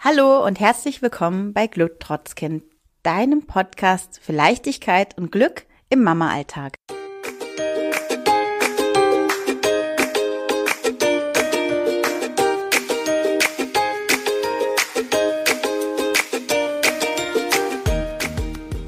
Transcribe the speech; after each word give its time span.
Hallo 0.00 0.46
und 0.46 0.60
herzlich 0.60 1.02
willkommen 1.02 1.52
bei 1.52 1.66
Glücktrotzkind, 1.66 2.62
deinem 3.02 3.48
Podcast 3.48 4.20
für 4.22 4.30
Leichtigkeit 4.30 5.18
und 5.18 5.32
Glück 5.32 5.66
im 5.88 6.04
Mama-Alltag. 6.04 6.76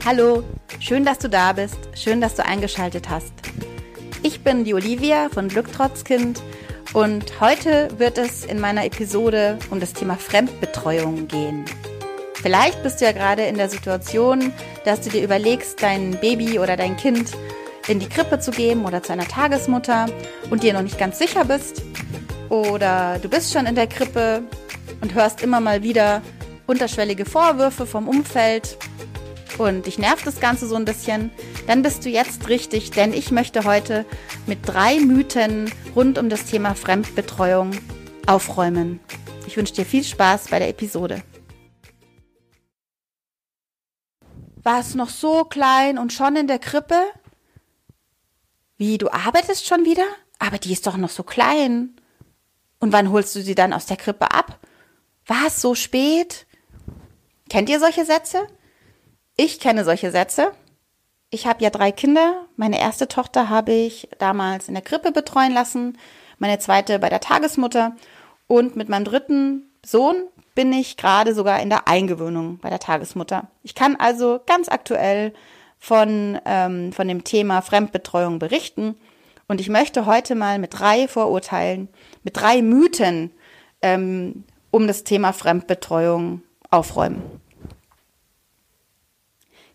Hallo, 0.04 0.44
schön, 0.78 1.04
dass 1.04 1.18
du 1.18 1.28
da 1.28 1.54
bist, 1.54 1.76
schön, 1.96 2.20
dass 2.20 2.36
du 2.36 2.46
eingeschaltet 2.46 3.10
hast. 3.10 3.32
Ich 4.22 4.44
bin 4.44 4.62
die 4.62 4.74
Olivia 4.74 5.28
von 5.28 5.48
Glücktrotzkind 5.48 6.40
und 6.92 7.40
heute 7.40 7.88
wird 7.98 8.18
es 8.18 8.44
in 8.44 8.58
meiner 8.58 8.84
Episode 8.84 9.58
um 9.70 9.80
das 9.80 9.92
Thema 9.92 10.16
Fremdbetreuung 10.16 11.28
gehen. 11.28 11.64
Vielleicht 12.34 12.82
bist 12.82 13.00
du 13.00 13.04
ja 13.04 13.12
gerade 13.12 13.42
in 13.42 13.56
der 13.56 13.68
Situation, 13.68 14.52
dass 14.84 15.02
du 15.02 15.10
dir 15.10 15.22
überlegst, 15.22 15.82
dein 15.82 16.18
Baby 16.20 16.58
oder 16.58 16.76
dein 16.76 16.96
Kind 16.96 17.32
in 17.86 18.00
die 18.00 18.08
Krippe 18.08 18.40
zu 18.40 18.50
geben 18.50 18.86
oder 18.86 19.02
zu 19.02 19.12
einer 19.12 19.28
Tagesmutter 19.28 20.06
und 20.50 20.62
dir 20.62 20.72
noch 20.72 20.82
nicht 20.82 20.98
ganz 20.98 21.18
sicher 21.18 21.44
bist. 21.44 21.82
Oder 22.48 23.18
du 23.20 23.28
bist 23.28 23.52
schon 23.52 23.66
in 23.66 23.74
der 23.74 23.86
Krippe 23.86 24.42
und 25.00 25.14
hörst 25.14 25.42
immer 25.42 25.60
mal 25.60 25.82
wieder 25.82 26.22
unterschwellige 26.66 27.24
Vorwürfe 27.24 27.86
vom 27.86 28.08
Umfeld 28.08 28.78
und 29.58 29.86
dich 29.86 29.98
nervt 29.98 30.26
das 30.26 30.40
Ganze 30.40 30.66
so 30.66 30.76
ein 30.76 30.84
bisschen, 30.84 31.30
dann 31.66 31.82
bist 31.82 32.04
du 32.04 32.08
jetzt 32.08 32.48
richtig, 32.48 32.90
denn 32.90 33.12
ich 33.12 33.30
möchte 33.30 33.64
heute 33.64 34.04
mit 34.46 34.66
drei 34.66 35.00
Mythen 35.00 35.72
rund 35.94 36.18
um 36.18 36.28
das 36.28 36.44
Thema 36.44 36.74
Fremdbetreuung 36.74 37.72
aufräumen. 38.26 39.00
Ich 39.46 39.56
wünsche 39.56 39.74
dir 39.74 39.84
viel 39.84 40.04
Spaß 40.04 40.48
bei 40.48 40.58
der 40.58 40.68
Episode. 40.68 41.22
War 44.62 44.80
es 44.80 44.94
noch 44.94 45.08
so 45.08 45.44
klein 45.44 45.98
und 45.98 46.12
schon 46.12 46.36
in 46.36 46.46
der 46.46 46.58
Krippe? 46.58 46.96
Wie, 48.76 48.98
du 48.98 49.10
arbeitest 49.10 49.66
schon 49.66 49.84
wieder? 49.84 50.04
Aber 50.38 50.58
die 50.58 50.72
ist 50.72 50.86
doch 50.86 50.96
noch 50.96 51.10
so 51.10 51.22
klein. 51.22 51.96
Und 52.78 52.92
wann 52.92 53.10
holst 53.10 53.34
du 53.36 53.42
sie 53.42 53.54
dann 53.54 53.72
aus 53.72 53.86
der 53.86 53.96
Krippe 53.96 54.30
ab? 54.30 54.58
War 55.26 55.46
es 55.46 55.60
so 55.60 55.74
spät? 55.74 56.46
Kennt 57.48 57.68
ihr 57.68 57.78
solche 57.80 58.04
Sätze? 58.04 58.46
Ich 59.42 59.58
kenne 59.58 59.86
solche 59.86 60.10
Sätze. 60.10 60.52
Ich 61.30 61.46
habe 61.46 61.64
ja 61.64 61.70
drei 61.70 61.92
Kinder. 61.92 62.44
Meine 62.56 62.78
erste 62.78 63.08
Tochter 63.08 63.48
habe 63.48 63.72
ich 63.72 64.06
damals 64.18 64.68
in 64.68 64.74
der 64.74 64.82
Krippe 64.82 65.12
betreuen 65.12 65.54
lassen, 65.54 65.96
meine 66.38 66.58
zweite 66.58 66.98
bei 66.98 67.08
der 67.08 67.20
Tagesmutter 67.20 67.96
und 68.48 68.76
mit 68.76 68.90
meinem 68.90 69.06
dritten 69.06 69.70
Sohn 69.82 70.24
bin 70.54 70.74
ich 70.74 70.98
gerade 70.98 71.34
sogar 71.34 71.62
in 71.62 71.70
der 71.70 71.88
Eingewöhnung 71.88 72.58
bei 72.58 72.68
der 72.68 72.80
Tagesmutter. 72.80 73.48
Ich 73.62 73.74
kann 73.74 73.96
also 73.96 74.40
ganz 74.44 74.68
aktuell 74.68 75.32
von, 75.78 76.38
ähm, 76.44 76.92
von 76.92 77.08
dem 77.08 77.24
Thema 77.24 77.62
Fremdbetreuung 77.62 78.40
berichten 78.40 78.94
und 79.48 79.58
ich 79.58 79.70
möchte 79.70 80.04
heute 80.04 80.34
mal 80.34 80.58
mit 80.58 80.78
drei 80.78 81.08
Vorurteilen, 81.08 81.88
mit 82.24 82.36
drei 82.36 82.60
Mythen 82.60 83.30
ähm, 83.80 84.44
um 84.70 84.86
das 84.86 85.02
Thema 85.04 85.32
Fremdbetreuung 85.32 86.42
aufräumen. 86.70 87.39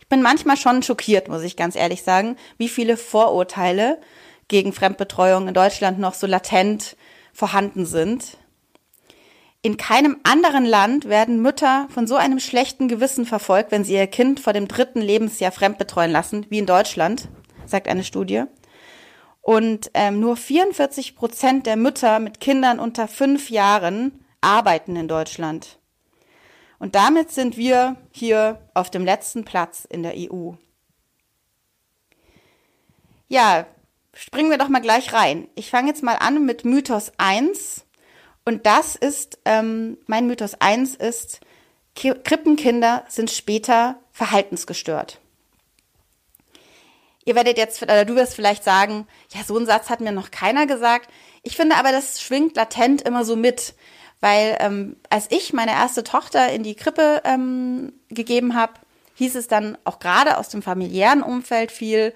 Ich 0.05 0.09
bin 0.09 0.21
manchmal 0.21 0.55
schon 0.55 0.83
schockiert, 0.83 1.29
muss 1.29 1.41
ich 1.41 1.57
ganz 1.57 1.75
ehrlich 1.75 2.03
sagen, 2.03 2.37
wie 2.59 2.69
viele 2.69 2.95
Vorurteile 2.95 3.99
gegen 4.47 4.71
Fremdbetreuung 4.71 5.47
in 5.47 5.55
Deutschland 5.55 5.97
noch 5.97 6.13
so 6.13 6.27
latent 6.27 6.95
vorhanden 7.33 7.87
sind. 7.87 8.37
In 9.63 9.77
keinem 9.77 10.19
anderen 10.21 10.63
Land 10.63 11.09
werden 11.09 11.41
Mütter 11.41 11.87
von 11.89 12.05
so 12.05 12.17
einem 12.17 12.39
schlechten 12.39 12.87
Gewissen 12.87 13.25
verfolgt, 13.25 13.71
wenn 13.71 13.83
sie 13.83 13.95
ihr 13.95 14.05
Kind 14.05 14.39
vor 14.39 14.53
dem 14.53 14.67
dritten 14.67 15.01
Lebensjahr 15.01 15.51
fremdbetreuen 15.51 16.11
lassen, 16.11 16.45
wie 16.49 16.59
in 16.59 16.67
Deutschland, 16.67 17.27
sagt 17.65 17.87
eine 17.87 18.03
Studie. 18.03 18.43
Und 19.41 19.89
ähm, 19.95 20.19
nur 20.19 20.37
44 20.37 21.15
Prozent 21.15 21.65
der 21.65 21.77
Mütter 21.77 22.19
mit 22.19 22.39
Kindern 22.39 22.77
unter 22.77 23.07
fünf 23.07 23.49
Jahren 23.49 24.23
arbeiten 24.39 24.95
in 24.97 25.07
Deutschland. 25.07 25.79
Und 26.79 26.95
damit 26.95 27.31
sind 27.31 27.57
wir 27.57 27.95
hier 28.11 28.59
auf 28.73 28.89
dem 28.89 29.05
letzten 29.05 29.45
Platz 29.45 29.85
in 29.85 30.03
der 30.03 30.13
EU. 30.15 30.51
Ja, 33.27 33.65
springen 34.13 34.49
wir 34.49 34.57
doch 34.57 34.69
mal 34.69 34.81
gleich 34.81 35.13
rein. 35.13 35.47
Ich 35.55 35.69
fange 35.69 35.89
jetzt 35.89 36.03
mal 36.03 36.15
an 36.15 36.45
mit 36.45 36.65
Mythos 36.65 37.11
1. 37.17 37.85
Und 38.45 38.65
das 38.65 38.95
ist, 38.95 39.39
ähm, 39.45 39.97
mein 40.07 40.27
Mythos 40.27 40.55
1 40.59 40.95
ist, 40.95 41.39
Krippenkinder 41.95 43.05
sind 43.07 43.31
später 43.31 43.97
verhaltensgestört. 44.11 45.19
Ihr 47.23 47.35
werdet 47.35 47.57
jetzt, 47.57 47.81
oder 47.81 48.05
du 48.05 48.15
wirst 48.15 48.35
vielleicht 48.35 48.63
sagen, 48.63 49.07
ja, 49.33 49.43
so 49.43 49.57
einen 49.57 49.65
Satz 49.65 49.89
hat 49.89 49.99
mir 49.99 50.11
noch 50.11 50.29
keiner 50.29 50.67
gesagt. 50.67 51.09
Ich 51.41 51.55
finde 51.55 51.75
aber, 51.77 51.91
das 51.91 52.21
schwingt 52.21 52.55
latent 52.55 53.01
immer 53.01 53.25
so 53.25 53.35
mit 53.35 53.73
weil 54.25 54.57
ähm, 54.59 54.95
als 55.11 55.27
ich 55.29 55.53
meine 55.53 55.73
erste 55.73 56.03
Tochter 56.03 56.51
in 56.51 56.63
die 56.63 56.73
Krippe 56.73 57.21
ähm, 57.25 57.93
gegeben 58.09 58.55
habe, 58.55 58.73
hieß 59.13 59.35
es 59.35 59.47
dann 59.47 59.77
auch 59.83 59.99
gerade 59.99 60.39
aus 60.39 60.49
dem 60.49 60.63
familiären 60.63 61.21
Umfeld 61.21 61.71
viel, 61.71 62.11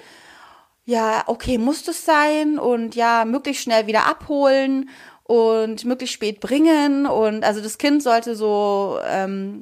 ja, 0.86 1.22
okay, 1.28 1.60
muss 1.60 1.84
das 1.84 2.06
sein 2.06 2.58
und 2.58 2.96
ja, 2.96 3.26
möglichst 3.26 3.62
schnell 3.62 3.86
wieder 3.86 4.08
abholen 4.08 4.90
und 5.24 5.86
möglichst 5.86 6.16
spät 6.16 6.40
bringen 6.40 7.06
und 7.06 7.44
also 7.44 7.62
das 7.62 7.78
Kind 7.78 8.02
sollte 8.02 8.36
so 8.36 8.98
ähm, 9.06 9.62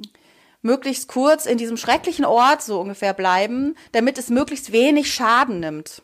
möglichst 0.62 1.06
kurz 1.06 1.44
in 1.44 1.58
diesem 1.58 1.76
schrecklichen 1.76 2.24
Ort 2.24 2.62
so 2.62 2.80
ungefähr 2.80 3.12
bleiben, 3.12 3.74
damit 3.92 4.16
es 4.16 4.30
möglichst 4.30 4.72
wenig 4.72 5.12
Schaden 5.12 5.60
nimmt. 5.60 6.00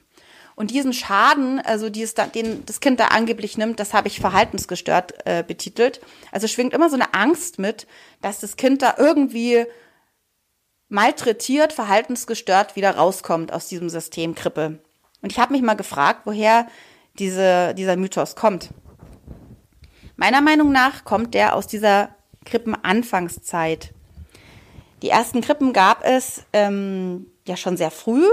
Und 0.57 0.71
diesen 0.71 0.93
Schaden, 0.93 1.61
also 1.61 1.91
die 1.91 2.03
es 2.03 2.15
da, 2.15 2.27
den 2.27 2.65
das 2.67 2.81
Kind 2.81 3.01
da 3.01 3.07
angeblich 3.07 3.59
nimmt, 3.59 3.81
das 3.81 3.93
habe 3.93 4.09
ich 4.09 4.21
verhaltensgestört 4.21 5.15
äh, 5.27 5.43
betitelt. 5.47 6.01
Also 6.31 6.47
schwingt 6.47 6.73
immer 6.73 6.89
so 6.89 6.95
eine 6.95 7.13
Angst 7.13 7.59
mit, 7.59 7.87
dass 8.21 8.41
das 8.41 8.57
Kind 8.57 8.83
da 8.83 8.95
irgendwie 8.99 9.67
malträtiert, 10.89 11.73
verhaltensgestört 11.73 12.77
wieder 12.77 12.97
rauskommt 12.97 13.53
aus 13.53 13.67
diesem 13.69 13.89
System 13.89 14.35
Krippe. 14.35 14.79
Und 15.23 15.33
ich 15.33 15.39
habe 15.39 15.53
mich 15.53 15.63
mal 15.63 15.75
gefragt, 15.75 16.21
woher 16.25 16.69
diese, 17.19 17.75
dieser 17.75 17.97
Mythos 17.97 18.37
kommt. 18.37 18.71
Meiner 20.17 20.41
Meinung 20.41 20.71
nach 20.71 21.05
kommt 21.05 21.35
der 21.35 21.57
aus 21.57 21.67
dieser 21.67 22.15
Krippenanfangszeit. 22.45 23.93
Die 25.03 25.09
ersten 25.09 25.41
Krippen 25.41 25.73
gab 25.73 26.05
es 26.05 26.45
ähm, 26.53 27.27
ja 27.47 27.57
schon 27.57 27.77
sehr 27.77 27.91
früh, 27.91 28.27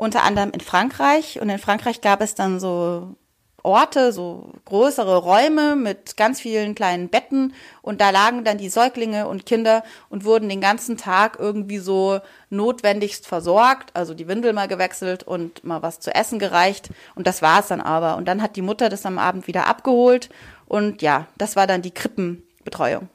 unter 0.00 0.22
anderem 0.22 0.50
in 0.50 0.60
Frankreich. 0.60 1.40
Und 1.40 1.50
in 1.50 1.58
Frankreich 1.58 2.00
gab 2.00 2.22
es 2.22 2.34
dann 2.34 2.58
so 2.58 3.16
Orte, 3.62 4.14
so 4.14 4.50
größere 4.64 5.18
Räume 5.18 5.76
mit 5.76 6.16
ganz 6.16 6.40
vielen 6.40 6.74
kleinen 6.74 7.10
Betten 7.10 7.52
und 7.82 8.00
da 8.00 8.08
lagen 8.08 8.42
dann 8.42 8.56
die 8.56 8.70
Säuglinge 8.70 9.28
und 9.28 9.44
Kinder 9.44 9.84
und 10.08 10.24
wurden 10.24 10.48
den 10.48 10.62
ganzen 10.62 10.96
Tag 10.96 11.36
irgendwie 11.38 11.76
so 11.76 12.20
notwendigst 12.48 13.26
versorgt, 13.26 13.90
also 13.92 14.14
die 14.14 14.28
Windel 14.28 14.54
mal 14.54 14.66
gewechselt 14.66 15.24
und 15.24 15.62
mal 15.62 15.82
was 15.82 16.00
zu 16.00 16.14
essen 16.14 16.38
gereicht 16.38 16.88
und 17.14 17.26
das 17.26 17.42
war 17.42 17.60
es 17.60 17.66
dann 17.66 17.82
aber. 17.82 18.16
Und 18.16 18.24
dann 18.24 18.40
hat 18.40 18.56
die 18.56 18.62
Mutter 18.62 18.88
das 18.88 19.04
am 19.04 19.18
Abend 19.18 19.46
wieder 19.46 19.66
abgeholt 19.66 20.30
und 20.64 21.02
ja, 21.02 21.26
das 21.36 21.54
war 21.54 21.66
dann 21.66 21.82
die 21.82 21.92
Krippenbetreuung. 21.92 23.10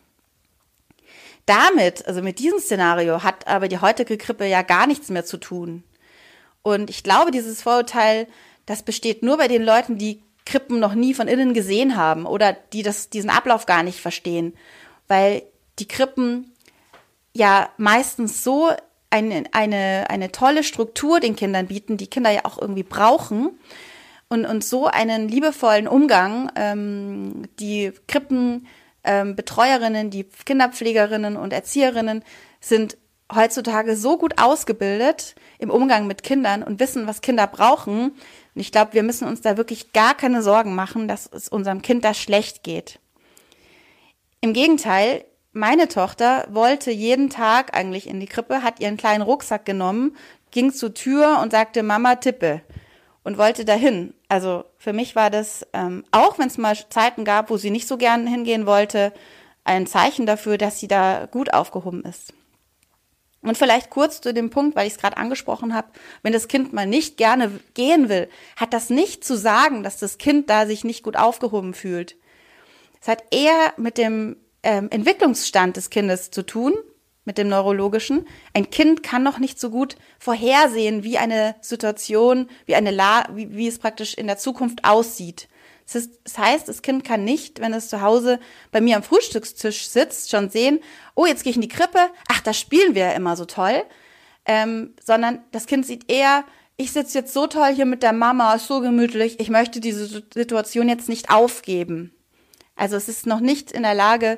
Damit, 1.48 2.06
also 2.06 2.22
mit 2.22 2.38
diesem 2.38 2.60
Szenario, 2.60 3.24
hat 3.24 3.48
aber 3.48 3.68
die 3.68 3.80
heutige 3.80 4.18
Krippe 4.20 4.46
ja 4.46 4.62
gar 4.62 4.86
nichts 4.86 5.10
mehr 5.10 5.26
zu 5.26 5.38
tun. 5.38 5.84
Und 6.66 6.90
ich 6.90 7.04
glaube, 7.04 7.30
dieses 7.30 7.62
Vorurteil, 7.62 8.28
das 8.66 8.82
besteht 8.82 9.22
nur 9.22 9.38
bei 9.38 9.48
den 9.48 9.62
Leuten, 9.62 10.00
die 10.00 10.24
Krippen 10.48 10.80
noch 10.80 10.96
nie 10.96 11.14
von 11.14 11.28
innen 11.28 11.54
gesehen 11.54 11.96
haben 11.96 12.26
oder 12.26 12.54
die 12.74 12.82
das, 12.82 13.12
diesen 13.12 13.30
Ablauf 13.30 13.68
gar 13.68 13.84
nicht 13.84 14.00
verstehen. 14.02 14.56
Weil 15.08 15.44
die 15.78 15.88
Krippen 15.88 16.52
ja 17.34 17.70
meistens 17.78 18.44
so 18.44 18.72
eine, 19.12 19.44
eine, 19.52 20.06
eine 20.10 20.32
tolle 20.32 20.64
Struktur 20.64 21.20
den 21.20 21.36
Kindern 21.36 21.68
bieten, 21.68 21.98
die 21.98 22.08
Kinder 22.08 22.32
ja 22.32 22.46
auch 22.46 22.60
irgendwie 22.60 22.82
brauchen. 22.82 23.60
Und, 24.28 24.48
und 24.48 24.64
so 24.64 24.88
einen 24.88 25.30
liebevollen 25.30 25.88
Umgang, 25.88 26.52
ähm, 26.56 27.44
die 27.60 27.92
Krippenbetreuerinnen, 28.08 30.06
ähm, 30.06 30.10
die 30.10 30.24
Kinderpflegerinnen 30.24 31.38
und 31.38 31.54
Erzieherinnen 31.54 32.24
sind 32.60 32.98
heutzutage 33.34 33.96
so 33.96 34.18
gut 34.18 34.40
ausgebildet 34.40 35.36
im 35.58 35.70
Umgang 35.70 36.08
mit 36.08 36.24
Kindern 36.24 36.64
und 36.64 36.80
wissen, 36.80 37.08
was 37.08 37.22
Kinder 37.22 37.48
brauchen. 37.48 38.12
Und 38.12 38.62
ich 38.62 38.72
glaube, 38.72 38.94
wir 38.94 39.04
müssen 39.04 39.28
uns 39.28 39.42
da 39.42 39.58
wirklich 39.58 39.94
gar 39.94 40.16
keine 40.16 40.42
Sorgen 40.42 40.76
machen, 40.76 41.08
dass 41.08 41.30
es 41.32 41.50
unserem 41.50 41.82
Kind 41.82 42.06
da 42.06 42.14
schlecht 42.14 42.64
geht. 42.64 43.00
Im 44.42 44.54
Gegenteil, 44.54 45.26
meine 45.54 45.88
Tochter 45.88 46.46
wollte 46.52 46.92
jeden 46.92 47.30
Tag 47.30 47.76
eigentlich 47.76 48.08
in 48.08 48.20
die 48.20 48.28
Krippe, 48.28 48.62
hat 48.62 48.80
ihren 48.80 48.98
kleinen 48.98 49.24
Rucksack 49.24 49.66
genommen, 49.66 50.16
ging 50.52 50.72
zur 50.72 50.94
Tür 50.94 51.40
und 51.42 51.52
sagte, 51.52 51.82
Mama 51.82 52.16
tippe 52.16 52.62
und 53.24 53.38
wollte 53.38 53.66
dahin. 53.66 54.14
Also 54.30 54.66
für 54.78 54.94
mich 54.94 55.16
war 55.16 55.30
das, 55.30 55.66
ähm, 55.74 56.06
auch 56.12 56.38
wenn 56.38 56.48
es 56.48 56.58
mal 56.58 56.78
Zeiten 56.90 57.26
gab, 57.26 57.50
wo 57.50 57.58
sie 57.58 57.72
nicht 57.72 57.88
so 57.88 57.98
gern 57.98 58.28
hingehen 58.28 58.66
wollte, 58.66 59.12
ein 59.64 59.88
Zeichen 59.88 60.26
dafür, 60.28 60.58
dass 60.58 60.80
sie 60.80 60.88
da 60.88 61.28
gut 61.32 61.54
aufgehoben 61.54 62.04
ist. 62.04 62.34
Und 63.46 63.58
vielleicht 63.58 63.92
kurz 63.92 64.22
zu 64.22 64.34
dem 64.34 64.50
Punkt, 64.50 64.76
weil 64.76 64.88
ich 64.88 64.94
es 64.94 65.00
gerade 65.00 65.18
angesprochen 65.18 65.74
habe, 65.74 65.88
wenn 66.24 66.34
das 66.34 66.48
Kind 66.48 66.74
mal 66.74 66.88
nicht 66.88 67.16
gerne 67.16 67.52
gehen 67.76 68.10
will, 68.10 68.28
hat 68.56 68.74
das 68.74 68.90
nicht 68.90 69.24
zu 69.24 69.38
sagen, 69.38 69.84
dass 69.84 69.98
das 69.98 70.18
Kind 70.18 70.50
da 70.50 70.66
sich 70.66 70.84
nicht 70.84 71.04
gut 71.04 71.16
aufgehoben 71.16 71.74
fühlt. 71.74 72.16
Es 73.02 73.08
hat 73.08 73.24
eher 73.30 73.74
mit 73.78 74.00
dem 74.00 74.38
ähm, 74.64 74.90
Entwicklungsstand 74.90 75.78
des 75.78 75.92
Kindes 75.92 76.32
zu 76.32 76.44
tun, 76.44 76.74
mit 77.24 77.38
dem 77.38 77.48
neurologischen. 77.48 78.28
Ein 78.54 78.72
Kind 78.72 79.04
kann 79.04 79.22
noch 79.22 79.38
nicht 79.38 79.60
so 79.60 79.70
gut 79.70 79.96
vorhersehen, 80.18 81.04
wie 81.04 81.20
eine 81.20 81.56
Situation, 81.62 82.50
wie 82.66 82.76
eine 82.76 82.92
La 82.92 83.28
wie, 83.34 83.56
wie 83.56 83.68
es 83.68 83.78
praktisch 83.78 84.16
in 84.16 84.26
der 84.26 84.38
Zukunft 84.38 84.86
aussieht. 84.86 85.48
Das, 85.92 86.38
heißt, 86.38 86.68
das 86.68 86.82
Kind 86.82 87.04
kann 87.04 87.24
nicht, 87.24 87.60
wenn 87.62 87.74
es 87.74 87.90
zu 87.90 88.02
Hause 88.02 88.40
bei 88.72 88.82
mir 88.82 88.98
am 88.98 89.04
Frühstückstisch 89.04 89.88
sitzt, 89.88 90.32
schon 90.32 90.50
sehen, 90.50 90.80
oh, 91.14 91.26
jetzt 91.26 91.44
gehe 91.44 91.52
ich 91.52 91.58
in 91.58 91.62
die 91.62 91.68
Krippe, 91.68 92.10
ach, 92.28 92.42
da 92.42 92.54
spielen 92.54 92.96
wir 92.96 93.06
ja 93.06 93.12
immer 93.12 93.36
so 93.36 93.46
toll, 93.46 93.84
ähm, 94.46 94.96
sondern 95.04 95.44
das 95.52 95.68
Kind 95.68 95.86
sieht 95.86 96.12
eher, 96.12 96.44
ich 96.78 96.92
sitze 96.92 97.20
jetzt 97.20 97.34
so 97.34 97.48
toll 97.48 97.74
hier 97.74 97.86
mit 97.86 98.04
der 98.04 98.14
Mama, 98.14 98.56
ist 98.56 98.68
so 98.68 98.82
gemütlich, 98.82 99.40
ich 99.40 99.50
möchte 99.50 99.80
diese 99.80 100.08
Situation 100.34 100.90
jetzt 100.90 101.08
nicht 101.08 101.30
aufgeben. 101.30 102.14
Also 102.76 102.98
es 102.98 103.08
ist 103.08 103.26
noch 103.26 103.40
nicht 103.40 103.72
in 103.72 103.84
der 103.84 103.94
Lage, 103.94 104.38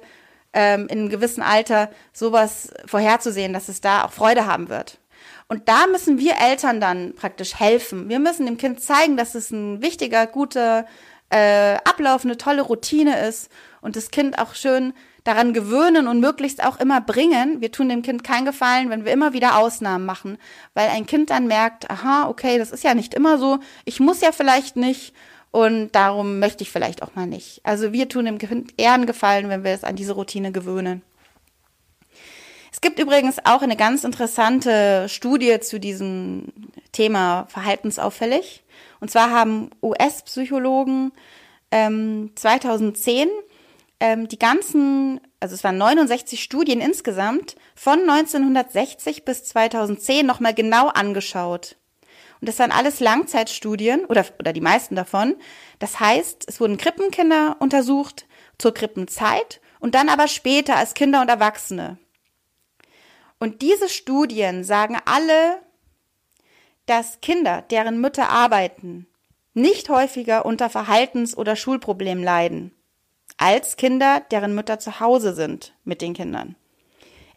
ähm, 0.54 0.88
in 0.90 1.00
einem 1.00 1.10
gewissen 1.10 1.42
Alter 1.42 1.90
sowas 2.14 2.72
vorherzusehen, 2.86 3.54
dass 3.54 3.70
es 3.70 3.82
da 3.82 4.04
auch 4.04 4.12
Freude 4.12 4.46
haben 4.46 4.70
wird. 4.70 5.00
Und 5.50 5.70
da 5.70 5.88
müssen 5.88 6.20
wir 6.20 6.36
Eltern 6.40 6.82
dann 6.82 7.16
praktisch 7.16 7.56
helfen. 7.56 8.10
Wir 8.10 8.20
müssen 8.20 8.46
dem 8.46 8.58
Kind 8.58 8.82
zeigen, 8.82 9.18
dass 9.18 9.34
es 9.34 9.50
ein 9.50 9.82
wichtiger, 9.82 10.28
guter 10.28 10.86
äh, 11.30 11.76
Ablauf 11.84 12.24
eine 12.24 12.38
tolle 12.38 12.62
Routine 12.62 13.28
ist 13.28 13.50
und 13.82 13.96
das 13.96 14.12
Kind 14.12 14.40
auch 14.40 14.56
schön 14.56 14.94
daran 15.24 15.54
gewöhnen 15.54 16.08
und 16.08 16.22
möglichst 16.22 16.64
auch 16.64 16.80
immer 16.80 17.02
bringen. 17.02 17.60
Wir 17.60 17.72
tun 17.72 17.90
dem 17.90 18.02
Kind 18.02 18.24
keinen 18.24 18.46
Gefallen, 18.46 18.90
wenn 18.90 19.04
wir 19.04 19.12
immer 19.12 19.34
wieder 19.34 19.58
Ausnahmen 19.58 20.06
machen, 20.06 20.38
weil 20.74 20.88
ein 20.90 21.06
Kind 21.06 21.30
dann 21.30 21.48
merkt, 21.48 21.90
aha, 21.90 22.30
okay, 22.30 22.58
das 22.58 22.72
ist 22.72 22.84
ja 22.84 22.94
nicht 22.94 23.14
immer 23.14 23.38
so, 23.38 23.60
ich 23.84 24.00
muss 24.00 24.22
ja 24.22 24.32
vielleicht 24.32 24.78
nicht 24.78 25.14
und 25.52 25.92
darum 25.92 26.40
möchte 26.40 26.64
ich 26.64 26.72
vielleicht 26.72 27.04
auch 27.04 27.16
mal 27.16 27.28
nicht. 27.28 27.60
Also 27.64 27.92
wir 27.92 28.08
tun 28.08 28.26
dem 28.26 28.38
Kind 28.38 28.74
eher 28.78 28.94
einen 28.94 29.06
Gefallen, 29.06 29.50
wenn 29.50 29.64
wir 29.66 29.72
es 29.72 29.84
an 29.84 29.98
diese 29.98 30.14
Routine 30.14 30.52
gewöhnen. 30.52 31.02
Es 32.72 32.82
gibt 32.82 33.00
übrigens 33.00 33.38
auch 33.44 33.64
eine 33.64 33.76
ganz 33.76 34.04
interessante 34.04 35.10
Studie 35.10 35.60
zu 35.60 35.80
diesem 35.80 36.54
Thema 36.92 37.48
verhaltensauffällig. 37.50 38.64
Und 39.00 39.12
zwar 39.12 39.32
haben 39.32 39.70
US-Psychologen 39.82 41.12
ähm, 41.72 42.32
2010 42.36 43.30
ähm, 44.00 44.28
die 44.28 44.40
ganzen, 44.40 45.20
also 45.40 45.56
es 45.56 45.64
waren 45.64 45.78
69 45.78 46.42
Studien 46.42 46.82
insgesamt, 46.82 47.56
von 47.76 48.00
1960 48.02 49.26
bis 49.26 49.44
2010 49.46 50.26
nochmal 50.26 50.54
genau 50.54 50.88
angeschaut. 50.88 51.78
Und 52.40 52.48
das 52.50 52.60
waren 52.60 52.72
alles 52.72 53.00
Langzeitstudien 53.00 54.06
oder, 54.06 54.26
oder 54.40 54.54
die 54.54 54.62
meisten 54.62 54.96
davon. 54.96 55.36
Das 55.80 56.00
heißt, 56.00 56.46
es 56.48 56.60
wurden 56.60 56.78
Krippenkinder 56.78 57.58
untersucht 57.60 58.28
zur 58.60 58.74
Krippenzeit 58.74 59.60
und 59.80 59.96
dann 59.96 60.10
aber 60.10 60.28
später 60.28 60.76
als 60.76 60.94
Kinder 60.94 61.22
und 61.22 61.30
Erwachsene. 61.30 61.98
Und 63.40 63.62
diese 63.62 63.90
Studien 63.90 64.64
sagen 64.64 64.98
alle, 65.06 65.62
dass 66.88 67.22
Kinder, 67.22 67.63
deren 67.69 68.01
Mütter 68.01 68.30
arbeiten, 68.30 69.06
nicht 69.54 69.89
häufiger 69.89 70.45
unter 70.45 70.69
Verhaltens- 70.69 71.38
oder 71.38 71.56
Schulproblemen 71.56 72.24
leiden, 72.24 72.72
als 73.38 73.78
Kinder, 73.78 74.22
deren 74.31 74.56
Mütter 74.56 74.80
zu 74.80 75.00
Hause 75.00 75.34
sind 75.36 75.74
mit 75.84 76.01
den 76.01 76.13
Kindern. 76.13 76.56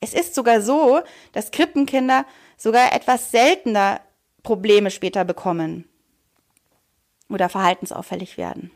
Es 0.01 0.15
ist 0.15 0.35
sogar 0.35 0.63
so, 0.63 1.01
dass 1.33 1.51
Krippenkinder 1.51 2.25
sogar 2.57 2.95
etwas 2.95 3.31
seltener 3.31 4.01
Probleme 4.43 4.91
später 4.91 5.25
bekommen 5.25 5.87
oder 7.29 7.49
verhaltensauffällig 7.49 8.39
werden. 8.39 8.71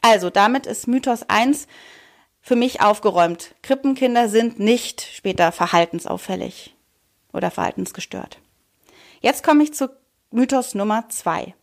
Also 0.00 0.30
damit 0.30 0.66
ist 0.66 0.86
Mythos 0.86 1.28
1 1.28 1.66
für 2.40 2.56
mich 2.56 2.80
aufgeräumt. 2.80 3.54
Krippenkinder 3.62 4.28
sind 4.28 4.58
nicht 4.58 5.00
später 5.00 5.52
verhaltensauffällig 5.52 6.74
oder 7.32 7.50
verhaltensgestört. 7.50 8.38
Jetzt 9.20 9.42
komme 9.44 9.62
ich 9.62 9.74
zu 9.74 9.90
Mythos 10.30 10.74
Nummer 10.74 11.08
zwei. 11.08 11.54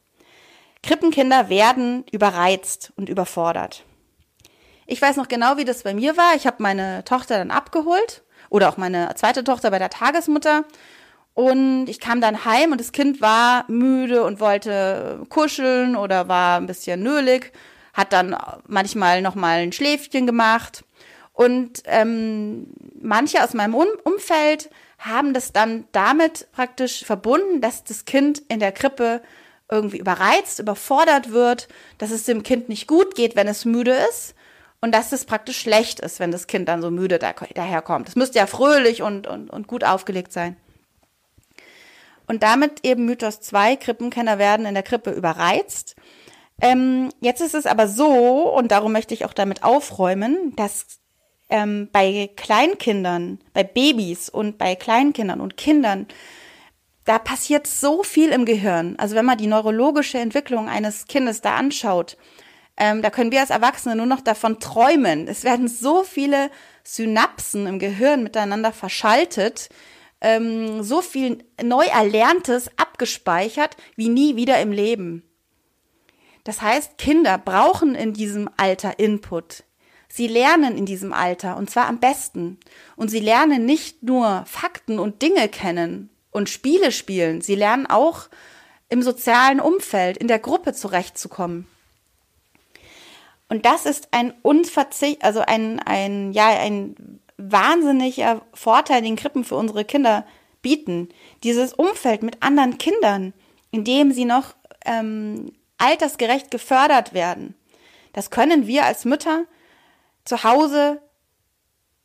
Krippenkinder 0.84 1.50
werden 1.50 2.04
überreizt 2.12 2.92
und 2.96 3.10
überfordert. 3.10 3.84
Ich 4.86 5.02
weiß 5.02 5.16
noch 5.18 5.28
genau, 5.28 5.58
wie 5.58 5.66
das 5.66 5.84
bei 5.84 5.94
mir 5.94 6.18
war. 6.18 6.36
Ich 6.36 6.46
habe 6.46 6.64
meine 6.64 7.04
Tochter 7.04 7.38
dann 7.38 7.52
abgeholt 7.52 8.24
oder 8.50 8.70
auch 8.70 8.78
meine 8.78 9.14
zweite 9.16 9.44
Tochter 9.44 9.72
bei 9.72 9.80
der 9.80 9.90
Tagesmutter 9.90 10.66
und 11.34 11.88
ich 11.88 12.00
kam 12.00 12.20
dann 12.20 12.46
heim 12.46 12.72
und 12.72 12.82
das 12.82 12.92
Kind 12.92 13.22
war 13.22 13.66
müde 13.68 14.24
und 14.24 14.40
wollte 14.40 15.22
kuscheln 15.30 15.96
oder 15.96 16.28
war 16.28 16.58
ein 16.58 16.66
bisschen 16.66 17.04
nölig, 17.04 17.54
hat 17.94 18.12
dann 18.12 18.36
manchmal 18.68 19.22
noch 19.22 19.36
mal 19.36 19.60
ein 19.60 19.72
Schläfchen 19.72 20.26
gemacht 20.26 20.84
und 21.34 21.84
ähm, 21.86 22.68
manche 23.00 23.44
aus 23.44 23.54
meinem 23.54 23.76
um 23.76 23.88
Umfeld 24.04 24.70
haben 24.98 25.34
das 25.34 25.54
dann 25.54 25.86
damit 25.92 26.52
praktisch 26.52 27.06
verbunden, 27.06 27.62
dass 27.62 27.84
das 27.84 28.06
Kind 28.06 28.42
in 28.50 28.60
der 28.60 28.72
Krippe 28.72 29.22
irgendwie 29.70 29.98
überreizt, 29.98 30.60
überfordert 30.60 31.32
wird, 31.32 31.68
dass 31.98 32.12
es 32.12 32.26
dem 32.26 32.44
Kind 32.44 32.70
nicht 32.70 32.88
gut 32.88 33.16
geht, 33.16 33.36
wenn 33.36 33.48
es 33.48 33.66
müde 33.66 33.96
ist 34.10 34.34
und 34.82 34.94
dass 34.94 35.12
es 35.12 35.26
praktisch 35.26 35.60
schlecht 35.60 36.00
ist, 36.00 36.20
wenn 36.20 36.32
das 36.32 36.48
Kind 36.48 36.70
dann 36.70 36.82
so 36.82 36.92
müde 36.92 37.20
da, 37.20 37.34
daherkommt. 37.34 38.08
Es 38.10 38.16
müsste 38.16 38.40
ja 38.40 38.48
fröhlich 38.48 39.02
und, 39.02 39.28
und, 39.28 39.50
und 39.50 39.68
gut 39.68 39.84
aufgelegt 39.84 40.32
sein. 40.32 40.56
Und 42.28 42.44
damit 42.44 42.86
eben 42.86 43.06
Mythos 43.06 43.40
2, 43.42 43.78
Krippenkenner 43.78 44.38
werden 44.38 44.66
in 44.66 44.74
der 44.74 44.84
Krippe 44.84 45.12
überreizt. 45.12 45.96
Ähm, 46.62 47.10
jetzt 47.22 47.42
ist 47.42 47.56
es 47.56 47.66
aber 47.66 47.88
so, 47.88 48.54
und 48.54 48.72
darum 48.72 48.92
möchte 48.92 49.14
ich 49.14 49.26
auch 49.26 49.34
damit 49.34 49.64
aufräumen, 49.64 50.56
dass 50.56 51.00
ähm, 51.50 51.90
bei 51.92 52.30
Kleinkindern, 52.36 53.40
bei 53.54 53.64
Babys 53.64 54.30
und 54.30 54.58
bei 54.58 54.76
Kleinkindern 54.76 55.42
und 55.42 55.58
Kindern, 55.58 56.08
da 57.06 57.20
passiert 57.20 57.68
so 57.68 58.04
viel 58.04 58.30
im 58.30 58.46
Gehirn. 58.46 58.96
Also 58.98 59.16
wenn 59.16 59.26
man 59.26 59.38
die 59.38 59.48
neurologische 59.48 60.20
Entwicklung 60.20 60.68
eines 60.68 61.08
Kindes 61.08 61.42
da 61.42 61.56
anschaut, 61.56 62.18
ähm, 62.76 63.02
da 63.02 63.10
können 63.10 63.32
wir 63.32 63.40
als 63.40 63.50
Erwachsene 63.50 63.96
nur 63.96 64.06
noch 64.06 64.22
davon 64.22 64.60
träumen. 64.60 65.28
Es 65.28 65.44
werden 65.44 65.68
so 65.68 66.04
viele 66.04 66.52
Synapsen 66.84 67.66
im 67.66 67.80
Gehirn 67.80 68.24
miteinander 68.24 68.72
verschaltet, 68.72 69.70
ähm, 70.22 70.84
so 70.84 71.02
viel 71.02 71.44
neu 71.62 71.86
Erlerntes 71.86 72.70
abgespeichert 72.78 73.78
wie 73.96 74.10
nie 74.10 74.36
wieder 74.36 74.60
im 74.62 74.72
Leben. 74.72 75.24
Das 76.44 76.62
heißt, 76.62 76.98
Kinder 76.98 77.38
brauchen 77.38 77.96
in 77.96 78.14
diesem 78.14 78.50
Alter 78.58 79.00
Input. 79.00 79.64
Sie 80.10 80.28
lernen 80.28 80.78
in 80.78 80.86
diesem 80.86 81.14
Alter 81.14 81.58
und 81.58 81.70
zwar 81.70 81.88
am 81.88 82.00
besten. 82.00 82.60
Und 82.96 83.10
sie 83.10 83.20
lernen 83.20 83.66
nicht 83.66 84.04
nur 84.04 84.44
Fakten 84.46 85.00
und 85.00 85.22
Dinge 85.22 85.50
kennen 85.50 86.10
und 86.32 86.50
Spiele 86.50 86.92
spielen, 86.92 87.42
sie 87.42 87.56
lernen 87.56 87.88
auch 87.88 88.30
im 88.90 89.02
sozialen 89.02 89.60
Umfeld, 89.60 90.18
in 90.18 90.28
der 90.28 90.40
Gruppe 90.40 90.74
zurechtzukommen. 90.74 91.68
Und 93.50 93.66
das 93.66 93.86
ist 93.86 94.10
ein 94.12 94.34
unverzicht, 94.42 95.24
also 95.24 95.40
ein, 95.40 95.80
ein, 95.80 96.32
ja, 96.32 96.48
ein 96.48 97.20
wahnsinniger 97.38 98.42
Vorteil, 98.54 99.02
den 99.02 99.16
Krippen 99.16 99.44
für 99.44 99.56
unsere 99.56 99.86
Kinder 99.86 100.26
bieten. 100.62 101.10
Dieses 101.44 101.74
Umfeld 101.74 102.24
mit 102.24 102.44
anderen 102.44 102.78
Kindern, 102.78 103.34
in 103.72 103.84
dem 103.84 104.12
sie 104.12 104.26
noch 104.26 104.56
ähm, 104.86 105.52
altersgerecht 105.78 106.52
gefördert 106.52 107.14
werden. 107.14 107.56
Das 108.14 108.32
können 108.32 108.68
wir 108.68 108.86
als 108.86 109.06
Mütter 109.06 109.46
zu 110.28 110.44
Hause, 110.44 111.02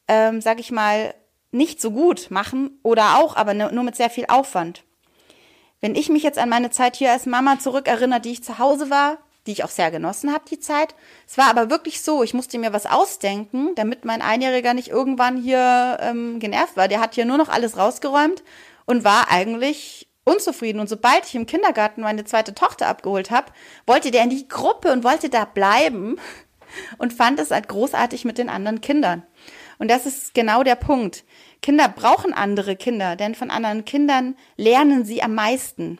ähm, 0.09 0.41
sag 0.41 0.61
ich 0.61 0.71
mal, 0.71 1.15
nicht 1.51 1.81
so 1.81 1.91
gut 1.91 2.31
machen 2.31 2.79
oder 2.83 3.19
auch, 3.19 3.37
aber 3.37 3.53
nur 3.55 3.83
mit 3.83 3.97
sehr 3.97 4.11
viel 4.11 4.27
Aufwand. 4.29 4.85
Wenn 5.81 5.95
ich 5.95 6.09
mich 6.09 6.23
jetzt 6.23 6.39
an 6.39 6.49
meine 6.49 6.71
Zeit 6.71 6.97
hier 6.97 7.13
als 7.13 7.27
Mama 7.27 7.59
zurückerinnere, 7.59 8.21
die 8.21 8.33
ich 8.33 8.45
zu 8.45 8.59
Hause 8.59 8.89
war, 8.89 9.19
die 9.47 9.53
ich 9.53 9.65
auch 9.65 9.71
sehr 9.71 9.91
genossen 9.91 10.33
habe, 10.33 10.45
die 10.49 10.61
Zeit. 10.61 10.95
Es 11.27 11.37
war 11.37 11.47
aber 11.47 11.69
wirklich 11.69 12.01
so, 12.03 12.23
ich 12.23 12.33
musste 12.33 12.59
mir 12.59 12.73
was 12.73 12.87
ausdenken, 12.87 13.75
damit 13.75 14.05
mein 14.05 14.23
Einjähriger 14.23 14.73
nicht 14.73 14.89
irgendwann 14.89 15.37
hier 15.37 15.99
ähm, 16.01 16.39
genervt 16.39 16.77
war. 16.77 16.87
Der 16.87 17.01
hat 17.01 17.17
hier 17.17 17.25
nur 17.25 17.39
noch 17.39 17.49
alles 17.49 17.77
rausgeräumt 17.77 18.45
und 18.87 19.03
war 19.03 19.31
eigentlich 19.31 20.09
unzufrieden. 20.25 20.79
Und 20.79 20.89
sobald 20.89 21.27
ich 21.27 21.35
im 21.35 21.47
Kindergarten 21.47 22.03
meine 22.03 22.25
zweite 22.25 22.55
Tochter 22.55 22.87
abgeholt 22.87 23.33
habe, 23.33 23.53
wollte 23.87 24.13
der 24.13 24.23
in 24.23 24.31
die 24.31 24.47
Gruppe 24.47 24.93
und 24.93 25.03
wollte 25.03 25.29
da 25.29 25.45
bleiben 25.45 26.21
und 26.99 27.13
fand 27.13 27.41
es 27.41 27.51
halt 27.51 27.69
großartig 27.69 28.25
mit 28.25 28.39
den 28.39 28.49
anderen 28.49 28.81
Kindern. 28.81 29.23
Und 29.79 29.91
das 29.91 30.07
ist 30.07 30.35
genau 30.35 30.63
der 30.63 30.77
Punkt. 30.77 31.25
Kinder 31.61 31.89
brauchen 31.89 32.33
andere 32.33 32.77
Kinder, 32.77 33.17
denn 33.17 33.35
von 33.35 33.51
anderen 33.51 33.85
Kindern 33.85 34.37
lernen 34.57 35.05
sie 35.05 35.23
am 35.23 35.35
meisten. 35.35 35.99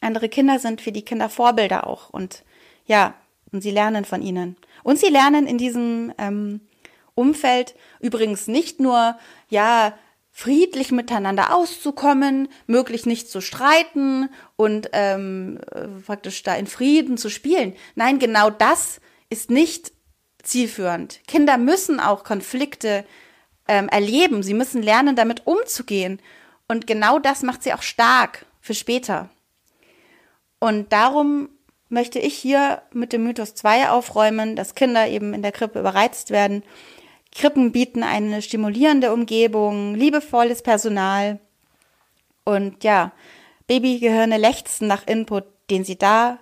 Andere 0.00 0.28
Kinder 0.28 0.58
sind 0.58 0.80
für 0.80 0.92
die 0.92 1.04
Kinder 1.04 1.28
Vorbilder 1.28 1.86
auch 1.86 2.10
und 2.10 2.44
ja, 2.86 3.14
und 3.52 3.62
sie 3.62 3.70
lernen 3.70 4.04
von 4.04 4.20
ihnen. 4.20 4.56
Und 4.82 4.98
sie 4.98 5.08
lernen 5.08 5.46
in 5.46 5.58
diesem 5.58 6.12
ähm, 6.18 6.60
Umfeld 7.14 7.74
übrigens 8.00 8.48
nicht 8.48 8.80
nur, 8.80 9.16
ja, 9.48 9.94
friedlich 10.36 10.90
miteinander 10.90 11.54
auszukommen, 11.54 12.48
möglich 12.66 13.06
nicht 13.06 13.30
zu 13.30 13.40
streiten 13.40 14.28
und 14.56 14.90
ähm, 14.92 15.60
praktisch 16.04 16.42
da 16.42 16.56
in 16.56 16.66
Frieden 16.66 17.16
zu 17.16 17.30
spielen. 17.30 17.74
Nein, 17.94 18.18
genau 18.18 18.50
das 18.50 19.00
ist 19.30 19.50
nicht 19.50 19.92
zielführend. 20.42 21.20
Kinder 21.26 21.58
müssen 21.58 22.00
auch 22.00 22.24
Konflikte 22.24 23.04
ähm, 23.66 23.88
erleben. 23.88 24.42
Sie 24.42 24.54
müssen 24.54 24.82
lernen, 24.82 25.16
damit 25.16 25.46
umzugehen. 25.46 26.20
Und 26.68 26.86
genau 26.86 27.18
das 27.18 27.42
macht 27.42 27.62
sie 27.62 27.72
auch 27.72 27.82
stark 27.82 28.46
für 28.60 28.74
später. 28.74 29.30
Und 30.60 30.92
darum 30.92 31.48
möchte 31.88 32.18
ich 32.18 32.34
hier 32.36 32.82
mit 32.92 33.12
dem 33.12 33.24
Mythos 33.24 33.54
2 33.54 33.90
aufräumen, 33.90 34.56
dass 34.56 34.74
Kinder 34.74 35.08
eben 35.08 35.34
in 35.34 35.42
der 35.42 35.52
Krippe 35.52 35.78
überreizt 35.78 36.30
werden 36.30 36.62
Krippen 37.34 37.72
bieten 37.72 38.04
eine 38.04 38.40
stimulierende 38.42 39.12
Umgebung, 39.12 39.96
liebevolles 39.96 40.62
Personal 40.62 41.40
und 42.44 42.84
ja, 42.84 43.12
Babygehirne 43.66 44.38
lechzen 44.38 44.86
nach 44.86 45.06
Input, 45.06 45.44
den 45.68 45.84
sie 45.84 45.98
da 45.98 46.38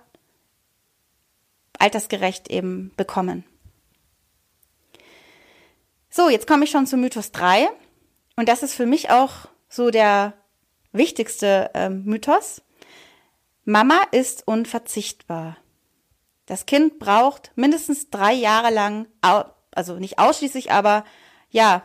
altersgerecht 1.83 2.49
eben 2.49 2.93
bekommen. 2.95 3.43
So, 6.09 6.29
jetzt 6.29 6.47
komme 6.47 6.63
ich 6.63 6.71
schon 6.71 6.87
zu 6.87 6.95
Mythos 6.95 7.31
3 7.31 7.69
und 8.37 8.47
das 8.47 8.63
ist 8.63 8.73
für 8.73 8.85
mich 8.85 9.09
auch 9.09 9.47
so 9.67 9.91
der 9.91 10.33
wichtigste 10.93 11.71
äh, 11.73 11.89
Mythos. 11.89 12.61
Mama 13.65 14.01
ist 14.11 14.47
unverzichtbar. 14.47 15.57
Das 16.45 16.65
Kind 16.65 16.99
braucht 16.99 17.51
mindestens 17.55 18.09
drei 18.09 18.33
Jahre 18.33 18.73
lang 18.73 19.07
also 19.71 19.95
nicht 19.95 20.19
ausschließlich, 20.19 20.71
aber 20.71 21.03
ja, 21.49 21.83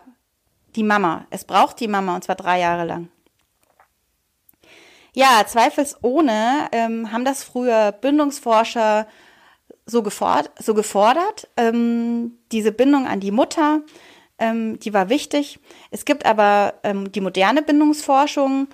die 0.76 0.83
Mama. 0.83 1.26
Es 1.31 1.45
braucht 1.45 1.81
die 1.81 1.88
Mama 1.88 2.14
und 2.14 2.25
zwar 2.25 2.37
drei 2.37 2.61
Jahre 2.61 2.85
lang. 2.85 3.09
Ja, 5.14 5.45
zweifelsohne 5.47 6.69
ähm, 6.71 7.11
haben 7.11 7.25
das 7.25 7.43
früher 7.43 7.93
Bindungsforscher 7.93 9.09
so, 9.88 10.02
gefordert, 10.02 10.52
so 10.62 10.75
gefordert. 10.75 11.49
Ähm, 11.57 12.33
diese 12.52 12.73
Bindung 12.73 13.07
an 13.07 13.21
die 13.21 13.30
Mutter, 13.30 13.80
ähm, 14.38 14.78
die 14.78 14.92
war 14.92 15.09
wichtig. 15.09 15.59
Es 15.90 16.04
gibt 16.04 16.26
aber 16.26 16.75
ähm, 16.85 17.11
die 17.11 17.21
moderne 17.21 17.62
Bindungsforschung, 17.62 18.68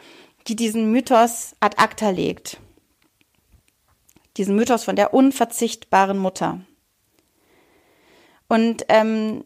die 0.48 0.56
diesen 0.56 0.90
Mythos 0.90 1.54
ad 1.60 1.76
acta 1.78 2.10
legt. 2.10 2.58
Diesen 4.36 4.56
Mythos 4.56 4.84
von 4.84 4.96
der 4.96 5.14
unverzichtbaren 5.14 6.18
Mutter. 6.18 6.60
Und 8.48 8.84
ähm, 8.88 9.44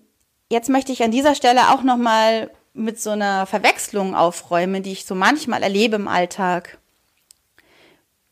jetzt 0.51 0.71
möchte 0.71 0.93
ich 0.93 1.03
an 1.03 1.11
dieser 1.11 1.35
Stelle 1.35 1.71
auch 1.71 1.83
noch 1.83 1.99
mal 1.99 2.51
mit 2.73 2.99
so 3.01 3.11
einer 3.11 3.45
Verwechslung 3.45 4.15
aufräumen, 4.15 4.83
die 4.83 4.93
ich 4.93 5.05
so 5.05 5.15
manchmal 5.15 5.63
erlebe 5.63 5.97
im 5.97 6.09
Alltag. 6.09 6.79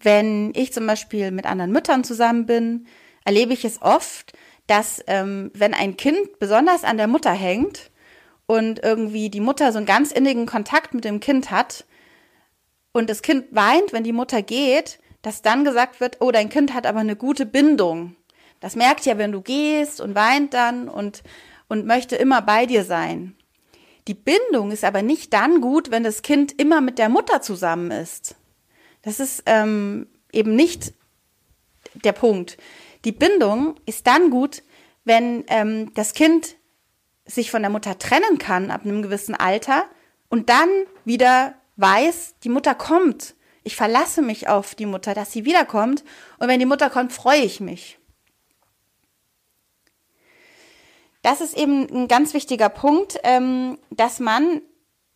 Wenn 0.01 0.53
ich 0.55 0.73
zum 0.73 0.87
Beispiel 0.87 1.31
mit 1.31 1.47
anderen 1.47 1.73
Müttern 1.73 2.05
zusammen 2.05 2.47
bin, 2.47 2.87
erlebe 3.27 3.53
ich 3.53 3.65
es 3.65 3.83
oft, 3.83 4.33
dass 4.67 5.03
ähm, 5.07 5.51
wenn 5.53 5.75
ein 5.75 5.97
Kind 5.97 6.39
besonders 6.39 6.85
an 6.85 6.97
der 6.97 7.09
Mutter 7.09 7.33
hängt 7.33 7.91
und 8.47 8.83
irgendwie 8.83 9.29
die 9.29 9.41
Mutter 9.41 9.73
so 9.73 9.79
einen 9.79 9.87
ganz 9.87 10.13
innigen 10.13 10.47
Kontakt 10.47 10.95
mit 10.95 11.05
dem 11.05 11.21
Kind 11.21 11.51
hat 11.51 11.85
und 12.93 13.11
das 13.11 13.23
Kind 13.23 13.47
weint, 13.51 13.93
wenn 13.93 14.05
die 14.05 14.13
Mutter 14.13 14.43
geht, 14.43 15.01
dass 15.23 15.43
dann 15.43 15.65
gesagt 15.65 16.01
wird, 16.01 16.19
oh, 16.21 16.31
dein 16.31 16.49
Kind 16.49 16.73
hat 16.73 16.87
aber 16.87 17.01
eine 17.01 17.17
gute 17.17 17.47
Bindung. 17.47 18.15
Das 18.61 18.77
merkt 18.77 19.05
ja, 19.07 19.19
wenn 19.19 19.33
du 19.33 19.43
gehst 19.43 20.01
und 20.01 20.15
weint 20.15 20.55
dann 20.55 20.89
und, 20.89 21.23
und 21.69 21.85
möchte 21.85 22.17
immer 22.17 22.43
bei 22.43 22.65
dir 22.65 22.85
sein. 22.85 23.37
Die 24.07 24.15
Bindung 24.15 24.71
ist 24.71 24.85
aber 24.85 25.03
nicht 25.03 25.33
dann 25.33 25.61
gut, 25.61 25.91
wenn 25.91 26.05
das 26.05 26.23
Kind 26.23 26.61
immer 26.61 26.81
mit 26.81 26.99
der 26.99 27.09
Mutter 27.09 27.43
zusammen 27.43 27.91
ist. 27.91 28.37
Das 29.03 29.19
ist 29.19 29.43
ähm, 29.47 30.07
eben 30.33 30.55
nicht 30.55 30.95
der 32.05 32.13
Punkt. 32.13 32.57
Die 33.07 33.13
Bindung 33.13 33.77
ist 33.87 34.07
dann 34.07 34.29
gut, 34.29 34.63
wenn 35.05 35.45
ähm, 35.49 35.95
das 35.95 36.13
Kind 36.13 36.57
sich 37.25 37.51
von 37.51 37.63
der 37.63 37.71
Mutter 37.71 37.99
trennen 37.99 38.39
kann 38.39 38.71
ab 38.71 38.83
einem 38.85 39.01
gewissen 39.01 39.35
Alter 39.35 39.85
und 40.29 40.51
dann 40.51 40.69
wieder 41.07 41.55
weiß, 41.77 42.35
die 42.45 42.51
Mutter 42.51 42.75
kommt. 42.75 43.35
Ich 43.65 43.77
verlasse 43.77 44.21
mich 44.21 44.49
auf 44.49 44.75
die 44.75 44.87
Mutter, 44.87 45.15
dass 45.15 45.33
sie 45.33 45.47
wiederkommt. 45.47 46.05
Und 46.39 46.49
wenn 46.49 46.61
die 46.61 46.67
Mutter 46.67 46.91
kommt, 46.91 47.13
freue 47.13 47.41
ich 47.41 47.61
mich. 47.61 47.99
das 51.27 51.41
ist 51.41 51.57
eben 51.57 51.89
ein 51.91 52.07
ganz 52.07 52.35
wichtiger 52.35 52.69
Punkt, 52.69 53.19
ähm, 53.25 53.79
dass 53.91 54.21
man 54.21 54.63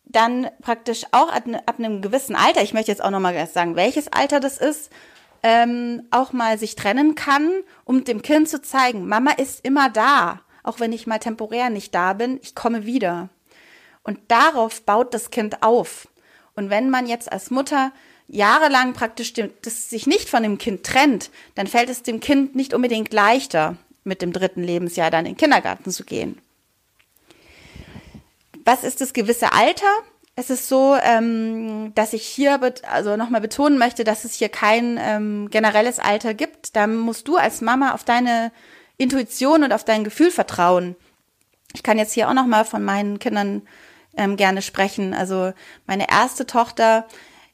dann 0.03 0.49
praktisch 0.61 1.05
auch 1.13 1.29
ab, 1.29 1.43
ab, 1.65 1.79
einem 1.79 2.01
gewissen 2.01 2.35
Alter, 2.35 2.61
ich 2.61 2.73
möchte 2.73 2.91
jetzt 2.91 3.01
auch 3.01 3.11
nochmal 3.11 3.47
sagen, 3.47 3.77
welches 3.77 4.11
Alter 4.11 4.41
das 4.41 4.57
ist, 4.57 4.91
ähm, 5.43 6.03
auch 6.11 6.33
mal 6.33 6.57
sich 6.57 6.75
trennen 6.75 7.15
kann, 7.15 7.49
um 7.85 8.03
dem 8.03 8.21
Kind 8.21 8.49
zu 8.49 8.61
zeigen, 8.61 9.07
Mama 9.07 9.31
ist 9.31 9.65
immer 9.65 9.89
da, 9.89 10.41
auch 10.63 10.79
wenn 10.79 10.93
ich 10.93 11.07
mal 11.07 11.19
temporär 11.19 11.69
nicht 11.69 11.95
da 11.95 12.13
bin, 12.13 12.39
ich 12.41 12.55
komme 12.55 12.85
wieder. 12.85 13.29
Und 14.03 14.19
darauf 14.27 14.83
baut 14.83 15.13
das 15.13 15.31
Kind 15.31 15.63
auf. 15.63 16.07
Und 16.55 16.69
wenn 16.69 16.89
man 16.89 17.07
jetzt 17.07 17.31
als 17.31 17.51
Mutter 17.51 17.91
jahrelang 18.27 18.93
praktisch 18.93 19.33
dem, 19.33 19.51
das 19.61 19.89
sich 19.89 20.07
nicht 20.07 20.29
von 20.29 20.43
dem 20.43 20.57
Kind 20.57 20.83
trennt, 20.83 21.31
dann 21.55 21.67
fällt 21.67 21.89
es 21.89 22.03
dem 22.03 22.19
Kind 22.19 22.55
nicht 22.55 22.73
unbedingt 22.73 23.13
leichter 23.13 23.77
mit 24.03 24.21
dem 24.21 24.33
dritten 24.33 24.63
Lebensjahr 24.63 25.11
dann 25.11 25.25
in 25.25 25.33
den 25.33 25.37
Kindergarten 25.37 25.91
zu 25.91 26.03
gehen. 26.03 26.39
Was 28.63 28.83
ist 28.83 29.01
das 29.01 29.13
gewisse 29.13 29.53
Alter? 29.53 29.87
Es 30.41 30.49
ist 30.49 30.67
so, 30.69 30.97
ähm, 30.99 31.93
dass 31.93 32.13
ich 32.13 32.25
hier 32.25 32.59
also 32.89 33.15
nochmal 33.15 33.41
betonen 33.41 33.77
möchte, 33.77 34.03
dass 34.03 34.25
es 34.25 34.33
hier 34.33 34.49
kein 34.49 34.97
ähm, 34.99 35.49
generelles 35.51 35.99
Alter 35.99 36.33
gibt. 36.33 36.75
Da 36.75 36.87
musst 36.87 37.27
du 37.27 37.37
als 37.37 37.61
Mama 37.61 37.93
auf 37.93 38.03
deine 38.03 38.51
Intuition 38.97 39.63
und 39.63 39.71
auf 39.71 39.83
dein 39.83 40.03
Gefühl 40.03 40.31
vertrauen. 40.31 40.95
Ich 41.75 41.83
kann 41.83 41.99
jetzt 41.99 42.13
hier 42.13 42.27
auch 42.27 42.33
nochmal 42.33 42.65
von 42.65 42.83
meinen 42.83 43.19
Kindern 43.19 43.61
ähm, 44.17 44.35
gerne 44.35 44.63
sprechen. 44.63 45.13
Also 45.13 45.53
meine 45.85 46.09
erste 46.09 46.47
Tochter, 46.47 47.05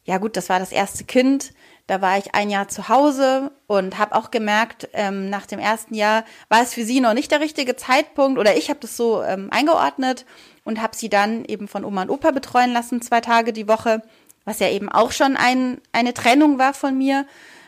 ja 0.06 0.17
gut, 0.17 0.38
das 0.38 0.48
war 0.48 0.60
das 0.60 0.72
erste 0.72 1.03
Kind. 1.03 1.51
Da 1.88 2.01
war 2.01 2.17
ich 2.17 2.36
ein 2.36 2.50
Jahr 2.50 2.70
zu 2.70 2.88
Hause 2.88 3.51
und 3.67 3.98
habe 3.98 4.15
auch 4.15 4.32
gemerkt, 4.32 4.88
ähm, 4.94 5.29
nach 5.29 5.46
dem 5.46 5.60
ersten 5.60 5.94
Jahr 5.94 6.24
war 6.48 6.62
es 6.62 6.74
für 6.74 6.86
sie 6.86 7.01
noch 7.01 7.13
nicht 7.13 7.32
der 7.32 7.41
richtige 7.41 7.75
Zeitpunkt 7.75 8.39
oder 8.39 8.56
ich 8.56 8.70
habe 8.70 8.79
das 8.79 8.96
so 8.96 9.24
ähm, 9.24 9.50
eingeordnet 9.51 10.25
und 10.67 10.81
habe 10.81 10.97
sie 10.97 11.07
dann 11.07 11.45
eben 11.45 11.69
von 11.69 11.86
Oma 11.86 12.01
und 12.01 12.09
Opa 12.09 12.31
betreuen 12.31 12.74
lassen, 12.74 13.01
zwei 13.01 13.21
Tage 13.21 13.53
die 13.53 13.69
Woche, 13.69 14.01
was 14.43 14.59
ja 14.59 14.69
eben 14.69 14.89
auch 14.89 15.13
schon 15.13 15.38
ein, 15.38 15.79
eine 15.93 16.13
Trennung 16.13 16.59
war 16.59 16.74
von 16.74 16.97
mir. 16.97 17.25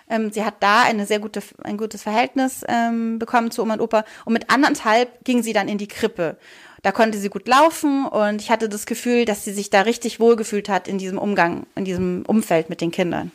Ähm, 0.10 0.32
sie 0.34 0.44
hat 0.44 0.56
da 0.60 0.84
eine 0.84 1.06
sehr 1.06 1.20
gute, 1.20 1.42
ein 1.64 1.78
gutes 1.78 2.04
Verhältnis 2.04 2.66
ähm, 2.68 3.18
bekommen 3.18 3.52
zu 3.52 3.62
Oma 3.62 3.76
und 3.76 3.82
Opa 3.82 4.04
und 4.26 4.34
mit 4.34 4.50
anderthalb 4.50 5.24
ging 5.24 5.44
sie 5.44 5.54
dann 5.54 5.70
in 5.70 5.78
die 5.78 5.88
Krippe. 5.88 6.38
Da 6.82 6.92
konnte 6.92 7.18
sie 7.18 7.30
gut 7.30 7.48
laufen 7.48 8.06
und 8.06 8.42
ich 8.42 8.52
hatte 8.52 8.68
das 8.68 8.86
Gefühl, 8.86 9.24
dass 9.24 9.46
sie 9.46 9.54
sich 9.54 9.70
da 9.70 9.82
richtig 9.82 10.20
wohlgefühlt 10.20 10.68
hat 10.68 10.90
in 10.90 10.98
diesem 10.98 11.18
Umgang, 11.18 11.68
in 11.76 11.86
diesem 11.86 12.24
Umfeld 12.28 12.70
mit 12.70 12.82
den 12.82 12.92
Kindern. 12.92 13.32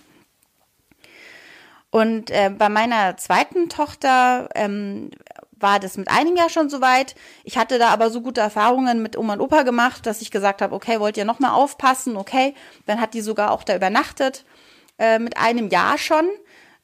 Und 1.91 2.31
äh, 2.31 2.51
bei 2.51 2.69
meiner 2.69 3.17
zweiten 3.17 3.69
Tochter 3.69 4.49
ähm, 4.55 5.11
war 5.59 5.81
das 5.81 5.97
mit 5.97 6.09
einem 6.09 6.37
Jahr 6.37 6.49
schon 6.49 6.69
soweit. 6.69 7.15
Ich 7.45 7.57
hatte 7.57 7.79
da 7.79 7.89
aber 7.89 8.11
so 8.11 8.21
gute 8.21 8.41
Erfahrungen 8.41 9.03
mit 9.03 9.17
Oma 9.17 9.35
und 9.35 9.41
Opa 9.41 9.63
gemacht, 9.63 10.07
dass 10.07 10.21
ich 10.21 10.31
gesagt 10.31 10.63
habe, 10.63 10.75
okay, 10.75 11.01
wollt 11.01 11.17
ihr 11.17 11.25
nochmal 11.25 11.53
aufpassen? 11.53 12.17
Okay, 12.17 12.55
dann 12.87 13.01
hat 13.01 13.15
die 13.15 13.21
sogar 13.21 13.51
auch 13.51 13.63
da 13.63 13.77
übernachtet. 13.77 14.45
Äh, 14.99 15.19
mit 15.19 15.37
einem 15.37 15.69
Jahr 15.69 15.99
schon. 15.99 16.25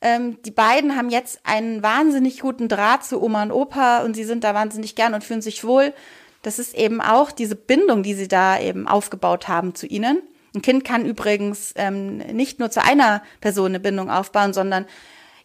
Ähm, 0.00 0.42
die 0.42 0.50
beiden 0.50 0.96
haben 0.96 1.10
jetzt 1.10 1.40
einen 1.44 1.82
wahnsinnig 1.82 2.40
guten 2.40 2.68
Draht 2.68 3.04
zu 3.04 3.22
Oma 3.22 3.42
und 3.42 3.52
Opa 3.52 3.98
und 3.98 4.14
sie 4.14 4.24
sind 4.24 4.44
da 4.44 4.54
wahnsinnig 4.54 4.94
gern 4.94 5.14
und 5.14 5.22
fühlen 5.22 5.42
sich 5.42 5.62
wohl. 5.64 5.92
Das 6.42 6.58
ist 6.58 6.74
eben 6.74 7.00
auch 7.00 7.30
diese 7.32 7.54
Bindung, 7.54 8.02
die 8.02 8.14
sie 8.14 8.28
da 8.28 8.58
eben 8.58 8.88
aufgebaut 8.88 9.46
haben 9.46 9.74
zu 9.74 9.86
ihnen. 9.86 10.22
Ein 10.54 10.62
Kind 10.62 10.84
kann 10.84 11.04
übrigens 11.04 11.72
ähm, 11.76 12.16
nicht 12.16 12.58
nur 12.58 12.70
zu 12.70 12.82
einer 12.82 13.22
Person 13.40 13.66
eine 13.66 13.80
Bindung 13.80 14.10
aufbauen, 14.10 14.52
sondern 14.52 14.86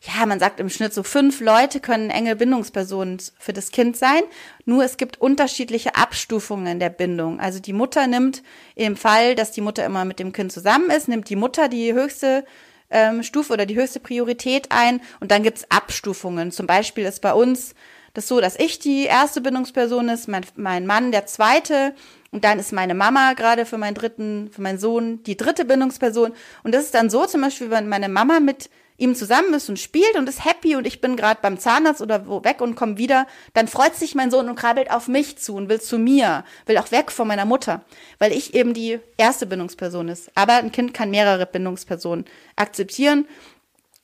ja, 0.05 0.25
man 0.25 0.39
sagt 0.39 0.59
im 0.59 0.69
Schnitt 0.69 0.93
so 0.93 1.03
fünf 1.03 1.41
Leute 1.41 1.79
können 1.79 2.09
enge 2.09 2.35
Bindungspersonen 2.35 3.17
für 3.39 3.53
das 3.53 3.71
Kind 3.71 3.97
sein. 3.97 4.21
Nur 4.65 4.83
es 4.83 4.97
gibt 4.97 5.19
unterschiedliche 5.19 5.95
Abstufungen 5.95 6.79
der 6.79 6.89
Bindung. 6.89 7.39
Also 7.39 7.59
die 7.59 7.73
Mutter 7.73 8.05
nimmt 8.05 8.43
im 8.75 8.97
Fall, 8.97 9.35
dass 9.35 9.51
die 9.51 9.61
Mutter 9.61 9.85
immer 9.85 10.05
mit 10.05 10.19
dem 10.19 10.31
Kind 10.31 10.51
zusammen 10.51 10.89
ist, 10.89 11.07
nimmt 11.07 11.29
die 11.29 11.35
Mutter 11.35 11.69
die 11.69 11.93
höchste 11.93 12.45
ähm, 12.91 13.23
Stufe 13.23 13.53
oder 13.53 13.65
die 13.65 13.75
höchste 13.75 13.99
Priorität 13.99 14.67
ein 14.69 15.01
und 15.19 15.31
dann 15.31 15.43
gibt's 15.43 15.65
Abstufungen. 15.69 16.51
Zum 16.51 16.67
Beispiel 16.67 17.05
ist 17.05 17.21
bei 17.21 17.33
uns 17.33 17.73
das 18.13 18.27
so, 18.27 18.39
dass 18.39 18.57
ich 18.57 18.79
die 18.79 19.05
erste 19.05 19.41
Bindungsperson 19.41 20.07
ist, 20.09 20.27
mein, 20.27 20.45
mein 20.55 20.85
Mann 20.85 21.11
der 21.11 21.25
zweite 21.25 21.93
und 22.31 22.43
dann 22.43 22.59
ist 22.59 22.73
meine 22.73 22.93
Mama 22.93 23.33
gerade 23.33 23.65
für 23.65 23.77
meinen 23.77 23.95
dritten, 23.95 24.49
für 24.51 24.61
meinen 24.61 24.77
Sohn 24.77 25.23
die 25.23 25.35
dritte 25.35 25.65
Bindungsperson. 25.65 26.33
Und 26.63 26.73
das 26.73 26.85
ist 26.85 26.93
dann 26.93 27.09
so 27.09 27.25
zum 27.25 27.41
Beispiel, 27.41 27.71
wenn 27.71 27.89
meine 27.89 28.07
Mama 28.07 28.39
mit 28.39 28.69
ihm 28.97 29.15
zusammen 29.15 29.53
ist 29.53 29.69
und 29.69 29.79
spielt 29.79 30.15
und 30.15 30.29
ist 30.29 30.45
happy 30.45 30.75
und 30.75 30.87
ich 30.87 31.01
bin 31.01 31.17
gerade 31.17 31.39
beim 31.41 31.59
Zahnarzt 31.59 32.01
oder 32.01 32.27
wo 32.27 32.43
weg 32.43 32.61
und 32.61 32.75
komme 32.75 32.97
wieder, 32.97 33.27
dann 33.53 33.67
freut 33.67 33.95
sich 33.95 34.15
mein 34.15 34.31
Sohn 34.31 34.47
und 34.47 34.55
krabbelt 34.55 34.89
auf 34.91 35.07
mich 35.07 35.37
zu 35.37 35.55
und 35.55 35.69
will 35.69 35.81
zu 35.81 35.97
mir, 35.97 36.45
will 36.65 36.77
auch 36.77 36.91
weg 36.91 37.11
von 37.11 37.27
meiner 37.27 37.45
Mutter, 37.45 37.83
weil 38.19 38.31
ich 38.31 38.53
eben 38.53 38.73
die 38.73 38.99
erste 39.17 39.45
Bindungsperson 39.45 40.07
ist. 40.07 40.31
Aber 40.35 40.53
ein 40.53 40.71
Kind 40.71 40.93
kann 40.93 41.11
mehrere 41.11 41.45
Bindungspersonen 41.45 42.25
akzeptieren 42.55 43.27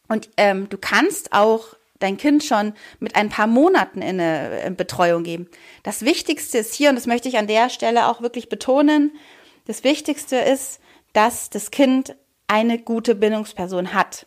und 0.08 0.30
ähm, 0.36 0.68
du 0.70 0.78
kannst 0.78 1.32
auch 1.32 1.76
dein 2.00 2.18
Kind 2.18 2.44
schon 2.44 2.74
mit 3.00 3.16
ein 3.16 3.30
paar 3.30 3.48
Monaten 3.48 4.02
in 4.02 4.20
eine 4.20 4.72
Betreuung 4.72 5.24
geben. 5.24 5.48
Das 5.84 6.04
Wichtigste 6.04 6.58
ist 6.58 6.74
hier, 6.74 6.90
und 6.90 6.96
das 6.96 7.08
möchte 7.08 7.30
ich 7.30 7.38
an 7.38 7.48
der 7.48 7.70
Stelle 7.70 8.08
auch 8.08 8.22
wirklich 8.22 8.50
betonen, 8.50 9.12
das 9.66 9.84
Wichtigste 9.84 10.38
ist, 10.38 10.80
dass 11.14 11.50
das 11.50 11.72
Kind 11.72 12.16
eine 12.48 12.80
gute 12.80 13.16
Bindungsperson 13.16 13.94
hat. 13.94 14.26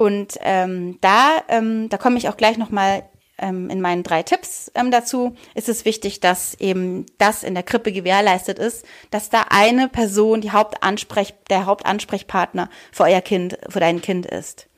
Und 0.00 0.38
ähm, 0.40 0.96
da, 1.02 1.42
ähm, 1.48 1.90
da 1.90 1.98
komme 1.98 2.16
ich 2.16 2.30
auch 2.30 2.38
gleich 2.38 2.56
nochmal 2.56 3.02
ähm, 3.36 3.68
in 3.68 3.82
meinen 3.82 4.02
drei 4.02 4.22
Tipps 4.22 4.72
ähm, 4.74 4.90
dazu, 4.90 5.36
ist 5.54 5.68
es 5.68 5.84
wichtig, 5.84 6.20
dass 6.20 6.54
eben 6.54 7.04
das 7.18 7.42
in 7.42 7.52
der 7.52 7.62
Krippe 7.62 7.92
gewährleistet 7.92 8.58
ist, 8.58 8.86
dass 9.10 9.28
da 9.28 9.44
eine 9.50 9.90
Person 9.90 10.40
die 10.40 10.52
Hauptansprech, 10.52 11.34
der 11.50 11.66
Hauptansprechpartner 11.66 12.70
für 12.90 13.02
euer 13.02 13.20
Kind, 13.20 13.58
für 13.68 13.78
dein 13.78 14.00
Kind 14.00 14.24
ist. 14.24 14.68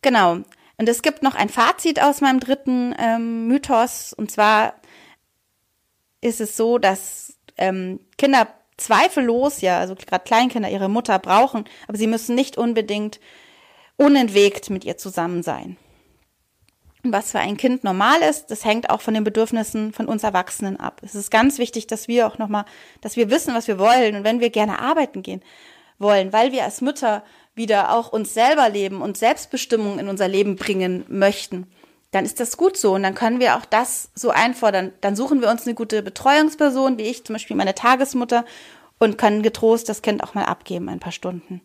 Genau. 0.00 0.38
Und 0.78 0.88
es 0.88 1.02
gibt 1.02 1.22
noch 1.22 1.34
ein 1.34 1.50
Fazit 1.50 2.00
aus 2.00 2.22
meinem 2.22 2.40
dritten 2.40 2.94
ähm, 2.98 3.48
Mythos. 3.48 4.14
Und 4.14 4.30
zwar 4.30 4.80
ist 6.22 6.40
es 6.40 6.56
so, 6.56 6.78
dass 6.78 7.34
ähm, 7.58 8.00
Kinder 8.16 8.48
zweifellos, 8.80 9.60
ja, 9.60 9.78
also 9.78 9.94
gerade 9.94 10.24
Kleinkinder 10.24 10.70
ihre 10.70 10.88
Mutter 10.88 11.18
brauchen, 11.18 11.64
aber 11.86 11.98
sie 11.98 12.06
müssen 12.06 12.34
nicht 12.34 12.58
unbedingt 12.58 13.20
unentwegt 13.96 14.70
mit 14.70 14.84
ihr 14.84 14.96
zusammen 14.96 15.42
sein. 15.42 15.76
Und 17.02 17.12
was 17.12 17.30
für 17.30 17.38
ein 17.38 17.56
Kind 17.56 17.82
normal 17.82 18.20
ist, 18.20 18.46
das 18.50 18.64
hängt 18.64 18.90
auch 18.90 19.00
von 19.00 19.14
den 19.14 19.24
Bedürfnissen 19.24 19.92
von 19.92 20.06
uns 20.06 20.22
Erwachsenen 20.22 20.78
ab. 20.78 21.00
Es 21.02 21.14
ist 21.14 21.30
ganz 21.30 21.58
wichtig, 21.58 21.86
dass 21.86 22.08
wir 22.08 22.26
auch 22.26 22.38
nochmal, 22.38 22.66
dass 23.00 23.16
wir 23.16 23.30
wissen, 23.30 23.54
was 23.54 23.68
wir 23.68 23.78
wollen 23.78 24.16
und 24.16 24.24
wenn 24.24 24.40
wir 24.40 24.50
gerne 24.50 24.80
arbeiten 24.80 25.22
gehen 25.22 25.42
wollen, 25.98 26.32
weil 26.32 26.52
wir 26.52 26.64
als 26.64 26.80
Mütter 26.80 27.22
wieder 27.54 27.94
auch 27.94 28.12
uns 28.12 28.34
selber 28.34 28.68
leben 28.68 29.02
und 29.02 29.16
Selbstbestimmung 29.16 29.98
in 29.98 30.08
unser 30.08 30.28
Leben 30.28 30.56
bringen 30.56 31.04
möchten, 31.08 31.66
dann 32.10 32.24
ist 32.24 32.40
das 32.40 32.56
gut 32.56 32.76
so 32.76 32.94
und 32.94 33.02
dann 33.02 33.14
können 33.14 33.40
wir 33.40 33.56
auch 33.56 33.64
das 33.64 34.10
so 34.14 34.30
einfordern. 34.30 34.92
Dann 35.00 35.14
suchen 35.14 35.40
wir 35.40 35.50
uns 35.50 35.66
eine 35.66 35.74
gute 35.74 36.02
Betreuungsperson, 36.02 36.98
wie 36.98 37.04
ich 37.04 37.24
zum 37.24 37.34
Beispiel 37.34 37.56
meine 37.56 37.74
Tagesmutter, 37.74 38.44
und 38.98 39.16
können 39.16 39.42
getrost 39.42 39.88
das 39.88 40.02
Kind 40.02 40.22
auch 40.22 40.34
mal 40.34 40.44
abgeben, 40.44 40.88
ein 40.88 41.00
paar 41.00 41.12
Stunden. 41.12 41.62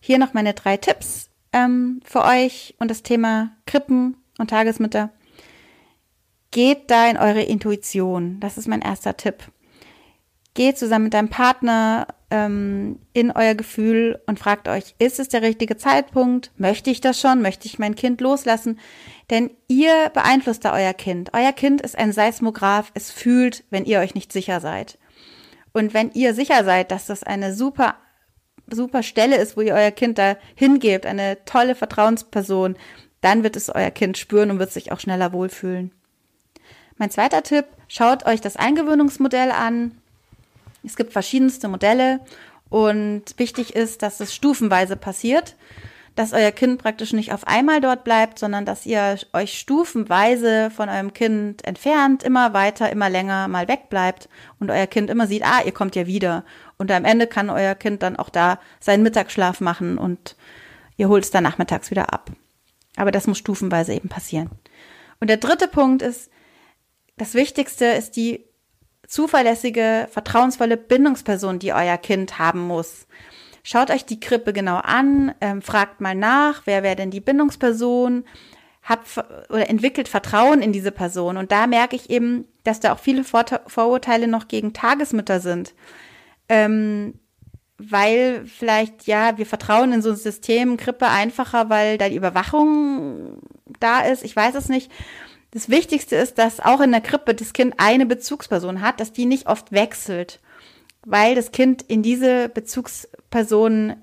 Hier 0.00 0.18
noch 0.18 0.32
meine 0.32 0.54
drei 0.54 0.76
Tipps 0.78 1.28
ähm, 1.52 2.00
für 2.04 2.24
euch 2.24 2.74
und 2.78 2.90
das 2.90 3.02
Thema 3.02 3.52
Krippen 3.66 4.16
und 4.38 4.50
Tagesmütter. 4.50 5.10
Geht 6.50 6.90
da 6.90 7.08
in 7.08 7.18
eure 7.18 7.42
Intuition. 7.42 8.40
Das 8.40 8.56
ist 8.56 8.68
mein 8.68 8.82
erster 8.82 9.16
Tipp. 9.16 9.44
Geht 10.54 10.78
zusammen 10.78 11.04
mit 11.04 11.14
deinem 11.14 11.30
Partner 11.30 12.06
ähm, 12.30 12.98
in 13.14 13.30
euer 13.30 13.54
Gefühl 13.54 14.20
und 14.26 14.38
fragt 14.38 14.68
euch, 14.68 14.94
ist 14.98 15.18
es 15.18 15.28
der 15.28 15.40
richtige 15.40 15.78
Zeitpunkt? 15.78 16.50
Möchte 16.56 16.90
ich 16.90 17.00
das 17.00 17.18
schon? 17.18 17.40
Möchte 17.40 17.66
ich 17.66 17.78
mein 17.78 17.94
Kind 17.94 18.20
loslassen? 18.20 18.78
Denn 19.30 19.50
ihr 19.68 20.10
beeinflusst 20.12 20.64
da 20.64 20.74
euer 20.74 20.92
Kind. 20.92 21.30
Euer 21.32 21.52
Kind 21.52 21.80
ist 21.80 21.96
ein 21.96 22.12
Seismograph. 22.12 22.90
Es 22.92 23.10
fühlt, 23.10 23.64
wenn 23.70 23.86
ihr 23.86 24.00
euch 24.00 24.14
nicht 24.14 24.30
sicher 24.30 24.60
seid. 24.60 24.98
Und 25.72 25.94
wenn 25.94 26.10
ihr 26.12 26.34
sicher 26.34 26.64
seid, 26.64 26.90
dass 26.90 27.06
das 27.06 27.22
eine 27.22 27.54
super, 27.54 27.94
super 28.70 29.02
Stelle 29.02 29.36
ist, 29.36 29.56
wo 29.56 29.62
ihr 29.62 29.74
euer 29.74 29.90
Kind 29.90 30.18
da 30.18 30.36
hingebt, 30.54 31.06
eine 31.06 31.44
tolle 31.46 31.74
Vertrauensperson, 31.74 32.76
dann 33.22 33.42
wird 33.42 33.56
es 33.56 33.70
euer 33.70 33.90
Kind 33.90 34.18
spüren 34.18 34.50
und 34.50 34.58
wird 34.58 34.72
sich 34.72 34.92
auch 34.92 35.00
schneller 35.00 35.32
wohlfühlen. 35.32 35.92
Mein 36.98 37.10
zweiter 37.10 37.42
Tipp, 37.42 37.64
schaut 37.88 38.26
euch 38.26 38.42
das 38.42 38.56
Eingewöhnungsmodell 38.56 39.50
an. 39.50 40.01
Es 40.84 40.96
gibt 40.96 41.12
verschiedenste 41.12 41.68
Modelle 41.68 42.20
und 42.68 43.24
wichtig 43.36 43.74
ist, 43.74 44.02
dass 44.02 44.20
es 44.20 44.34
stufenweise 44.34 44.96
passiert, 44.96 45.56
dass 46.14 46.32
euer 46.32 46.52
Kind 46.52 46.82
praktisch 46.82 47.12
nicht 47.12 47.32
auf 47.32 47.46
einmal 47.46 47.80
dort 47.80 48.04
bleibt, 48.04 48.38
sondern 48.38 48.66
dass 48.66 48.84
ihr 48.84 49.16
euch 49.32 49.58
stufenweise 49.58 50.70
von 50.70 50.88
eurem 50.88 51.12
Kind 51.14 51.64
entfernt, 51.64 52.22
immer 52.22 52.52
weiter, 52.52 52.90
immer 52.90 53.08
länger 53.08 53.48
mal 53.48 53.68
wegbleibt 53.68 54.28
und 54.58 54.70
euer 54.70 54.86
Kind 54.86 55.08
immer 55.08 55.26
sieht, 55.26 55.44
ah, 55.44 55.62
ihr 55.64 55.72
kommt 55.72 55.96
ja 55.96 56.06
wieder. 56.06 56.44
Und 56.76 56.90
am 56.90 57.04
Ende 57.04 57.26
kann 57.26 57.48
euer 57.48 57.74
Kind 57.74 58.02
dann 58.02 58.16
auch 58.16 58.28
da 58.28 58.58
seinen 58.80 59.02
Mittagsschlaf 59.02 59.60
machen 59.60 59.96
und 59.98 60.36
ihr 60.96 61.08
holt 61.08 61.24
es 61.24 61.30
dann 61.30 61.44
nachmittags 61.44 61.90
wieder 61.90 62.12
ab. 62.12 62.30
Aber 62.96 63.10
das 63.10 63.26
muss 63.26 63.38
stufenweise 63.38 63.94
eben 63.94 64.08
passieren. 64.08 64.50
Und 65.20 65.28
der 65.28 65.38
dritte 65.38 65.68
Punkt 65.68 66.02
ist, 66.02 66.30
das 67.16 67.34
Wichtigste 67.34 67.86
ist 67.86 68.16
die 68.16 68.44
zuverlässige, 69.12 70.08
vertrauensvolle 70.10 70.78
Bindungsperson, 70.78 71.58
die 71.58 71.74
euer 71.74 71.98
Kind 71.98 72.38
haben 72.38 72.66
muss. 72.66 73.06
Schaut 73.62 73.90
euch 73.90 74.06
die 74.06 74.20
Krippe 74.20 74.54
genau 74.54 74.76
an, 74.76 75.34
ähm, 75.42 75.60
fragt 75.60 76.00
mal 76.00 76.14
nach, 76.14 76.62
wer 76.64 76.82
wäre 76.82 76.96
denn 76.96 77.10
die 77.10 77.20
Bindungsperson, 77.20 78.24
habt 78.82 79.18
oder 79.50 79.68
entwickelt 79.68 80.08
Vertrauen 80.08 80.62
in 80.62 80.72
diese 80.72 80.92
Person. 80.92 81.36
Und 81.36 81.52
da 81.52 81.66
merke 81.66 81.94
ich 81.94 82.08
eben, 82.08 82.46
dass 82.64 82.80
da 82.80 82.94
auch 82.94 82.98
viele 82.98 83.22
Vor 83.22 83.44
Vorurteile 83.66 84.28
noch 84.28 84.48
gegen 84.48 84.72
Tagesmütter 84.72 85.40
sind. 85.40 85.74
Ähm, 86.48 87.20
weil 87.76 88.46
vielleicht, 88.46 89.06
ja, 89.06 89.36
wir 89.36 89.46
vertrauen 89.46 89.92
in 89.92 90.02
so 90.02 90.10
ein 90.10 90.16
System 90.16 90.78
Krippe 90.78 91.08
einfacher, 91.08 91.68
weil 91.68 91.98
da 91.98 92.08
die 92.08 92.16
Überwachung 92.16 93.42
da 93.78 94.00
ist. 94.00 94.24
Ich 94.24 94.34
weiß 94.34 94.54
es 94.54 94.70
nicht. 94.70 94.90
Das 95.52 95.68
Wichtigste 95.68 96.16
ist, 96.16 96.38
dass 96.38 96.60
auch 96.60 96.80
in 96.80 96.92
der 96.92 97.02
Krippe 97.02 97.34
das 97.34 97.52
Kind 97.52 97.74
eine 97.76 98.06
Bezugsperson 98.06 98.80
hat, 98.80 99.00
dass 99.00 99.12
die 99.12 99.26
nicht 99.26 99.46
oft 99.46 99.70
wechselt, 99.70 100.40
weil 101.04 101.34
das 101.34 101.52
Kind 101.52 101.82
in 101.82 102.02
diese 102.02 102.48
Bezugsperson 102.48 103.96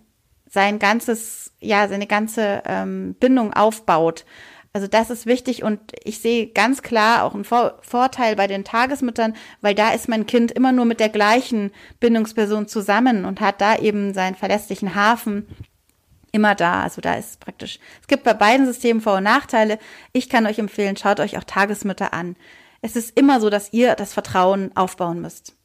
sein 0.47 0.77
ganzes, 0.77 1.51
ja, 1.59 1.87
seine 1.87 2.05
ganze 2.05 2.61
ähm, 2.65 3.15
Bindung 3.19 3.51
aufbaut. 3.53 4.25
Also 4.73 4.85
das 4.85 5.09
ist 5.09 5.25
wichtig 5.25 5.63
und 5.63 5.79
ich 6.03 6.19
sehe 6.19 6.47
ganz 6.47 6.83
klar 6.83 7.23
auch 7.23 7.33
einen 7.33 7.43
Vor 7.43 7.79
Vorteil 7.81 8.35
bei 8.35 8.45
den 8.45 8.63
Tagesmüttern, 8.63 9.35
weil 9.61 9.73
da 9.73 9.91
ist 9.91 10.07
mein 10.07 10.27
Kind 10.27 10.51
immer 10.51 10.71
nur 10.71 10.85
mit 10.85 10.99
der 10.99 11.09
gleichen 11.09 11.71
Bindungsperson 11.99 12.67
zusammen 12.67 13.25
und 13.25 13.41
hat 13.41 13.61
da 13.61 13.77
eben 13.77 14.13
seinen 14.13 14.35
verlässlichen 14.35 14.93
Hafen 14.93 15.47
immer 16.31 16.55
da. 16.55 16.81
Also 16.81 17.01
da 17.01 17.15
ist 17.15 17.39
praktisch, 17.39 17.79
es 18.01 18.07
gibt 18.07 18.23
bei 18.23 18.33
beiden 18.33 18.65
Systemen 18.65 19.01
Vor- 19.01 19.17
und 19.17 19.23
Nachteile. 19.23 19.79
Ich 20.13 20.29
kann 20.29 20.45
euch 20.45 20.59
empfehlen, 20.59 20.97
schaut 20.97 21.19
euch 21.19 21.37
auch 21.37 21.43
Tagesmütter 21.43 22.13
an. 22.13 22.35
Es 22.81 22.95
ist 22.95 23.17
immer 23.17 23.39
so, 23.41 23.49
dass 23.49 23.73
ihr 23.73 23.95
das 23.95 24.13
Vertrauen 24.13 24.75
aufbauen 24.75 25.21
müsst. 25.21 25.55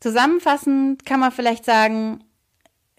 Zusammenfassend 0.00 1.04
kann 1.04 1.20
man 1.20 1.32
vielleicht 1.32 1.64
sagen, 1.64 2.24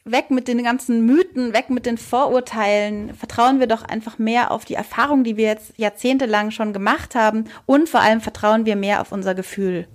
weg 0.04 0.32
mit 0.32 0.48
den 0.48 0.64
ganzen 0.64 1.06
Mythen, 1.06 1.54
weg 1.54 1.70
mit 1.70 1.86
den 1.86 1.98
Vorurteilen. 1.98 3.14
Vertrauen 3.16 3.60
wir 3.60 3.68
doch 3.68 3.84
einfach 3.84 4.18
mehr 4.18 4.52
auf 4.52 4.66
die 4.66 4.74
Erfahrung, 4.74 5.24
die 5.24 5.38
wir 5.38 5.48
jetzt 5.48 5.74
jahrzehntelang 5.78 6.52
schon 6.52 6.74
gemacht 6.74 7.16
haben. 7.16 7.46
Und 7.66 7.90
vor 7.90 8.02
allem 8.02 8.22
vertrauen 8.22 8.66
wir 8.66 8.76
mehr 8.76 9.02
auf 9.02 9.12
unser 9.12 9.36
Gefühl 9.36 9.88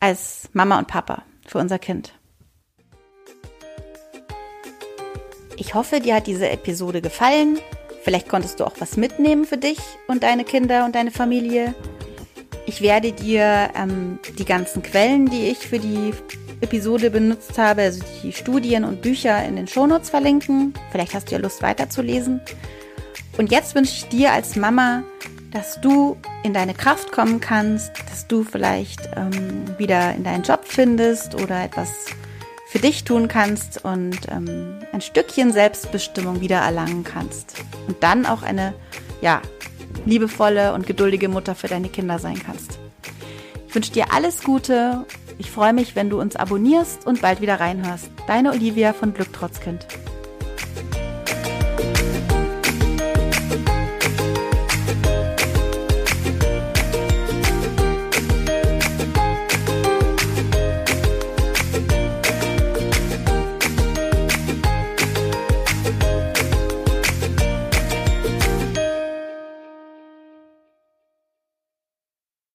als 0.00 0.48
Mama 0.52 0.78
und 0.78 0.88
Papa 0.88 1.22
für 1.46 1.58
unser 1.58 1.78
Kind. 1.78 2.17
Ich 5.58 5.74
hoffe, 5.74 5.98
dir 5.98 6.14
hat 6.14 6.28
diese 6.28 6.48
Episode 6.48 7.02
gefallen. 7.02 7.58
Vielleicht 8.04 8.28
konntest 8.28 8.60
du 8.60 8.64
auch 8.64 8.74
was 8.78 8.96
mitnehmen 8.96 9.44
für 9.44 9.56
dich 9.56 9.78
und 10.06 10.22
deine 10.22 10.44
Kinder 10.44 10.84
und 10.84 10.94
deine 10.94 11.10
Familie. 11.10 11.74
Ich 12.66 12.80
werde 12.80 13.12
dir 13.12 13.70
ähm, 13.74 14.20
die 14.38 14.44
ganzen 14.44 14.82
Quellen, 14.82 15.26
die 15.26 15.48
ich 15.48 15.58
für 15.58 15.80
die 15.80 16.12
Episode 16.60 17.10
benutzt 17.10 17.58
habe, 17.58 17.82
also 17.82 18.02
die 18.22 18.32
Studien 18.32 18.84
und 18.84 19.02
Bücher 19.02 19.44
in 19.44 19.56
den 19.56 19.66
Shownotes 19.66 20.10
verlinken. 20.10 20.74
Vielleicht 20.92 21.14
hast 21.14 21.28
du 21.28 21.34
ja 21.34 21.40
Lust 21.40 21.60
weiterzulesen. 21.60 22.40
Und 23.36 23.50
jetzt 23.50 23.74
wünsche 23.74 23.92
ich 23.92 24.08
dir 24.08 24.32
als 24.32 24.54
Mama, 24.54 25.02
dass 25.50 25.80
du 25.80 26.16
in 26.44 26.54
deine 26.54 26.74
Kraft 26.74 27.10
kommen 27.10 27.40
kannst, 27.40 27.90
dass 28.08 28.28
du 28.28 28.44
vielleicht 28.44 29.08
ähm, 29.16 29.64
wieder 29.76 30.14
in 30.14 30.22
deinen 30.22 30.44
Job 30.44 30.60
findest 30.64 31.34
oder 31.34 31.64
etwas 31.64 31.88
für 32.68 32.78
dich 32.78 33.04
tun 33.04 33.28
kannst 33.28 33.82
und 33.82 34.18
ähm, 34.30 34.80
ein 34.92 35.00
Stückchen 35.00 35.52
Selbstbestimmung 35.52 36.42
wieder 36.42 36.58
erlangen 36.58 37.02
kannst. 37.02 37.54
Und 37.86 38.02
dann 38.02 38.26
auch 38.26 38.42
eine, 38.42 38.74
ja, 39.22 39.40
liebevolle 40.04 40.74
und 40.74 40.86
geduldige 40.86 41.30
Mutter 41.30 41.54
für 41.54 41.68
deine 41.68 41.88
Kinder 41.88 42.18
sein 42.18 42.38
kannst. 42.44 42.78
Ich 43.66 43.74
wünsche 43.74 43.92
dir 43.92 44.12
alles 44.12 44.42
Gute. 44.42 45.06
Ich 45.38 45.50
freue 45.50 45.72
mich, 45.72 45.96
wenn 45.96 46.10
du 46.10 46.20
uns 46.20 46.36
abonnierst 46.36 47.06
und 47.06 47.22
bald 47.22 47.40
wieder 47.40 47.58
reinhörst. 47.58 48.10
Deine 48.26 48.52
Olivia 48.52 48.92
von 48.92 49.14
Glück 49.14 49.28
trotz 49.32 49.60
Kind. 49.60 49.86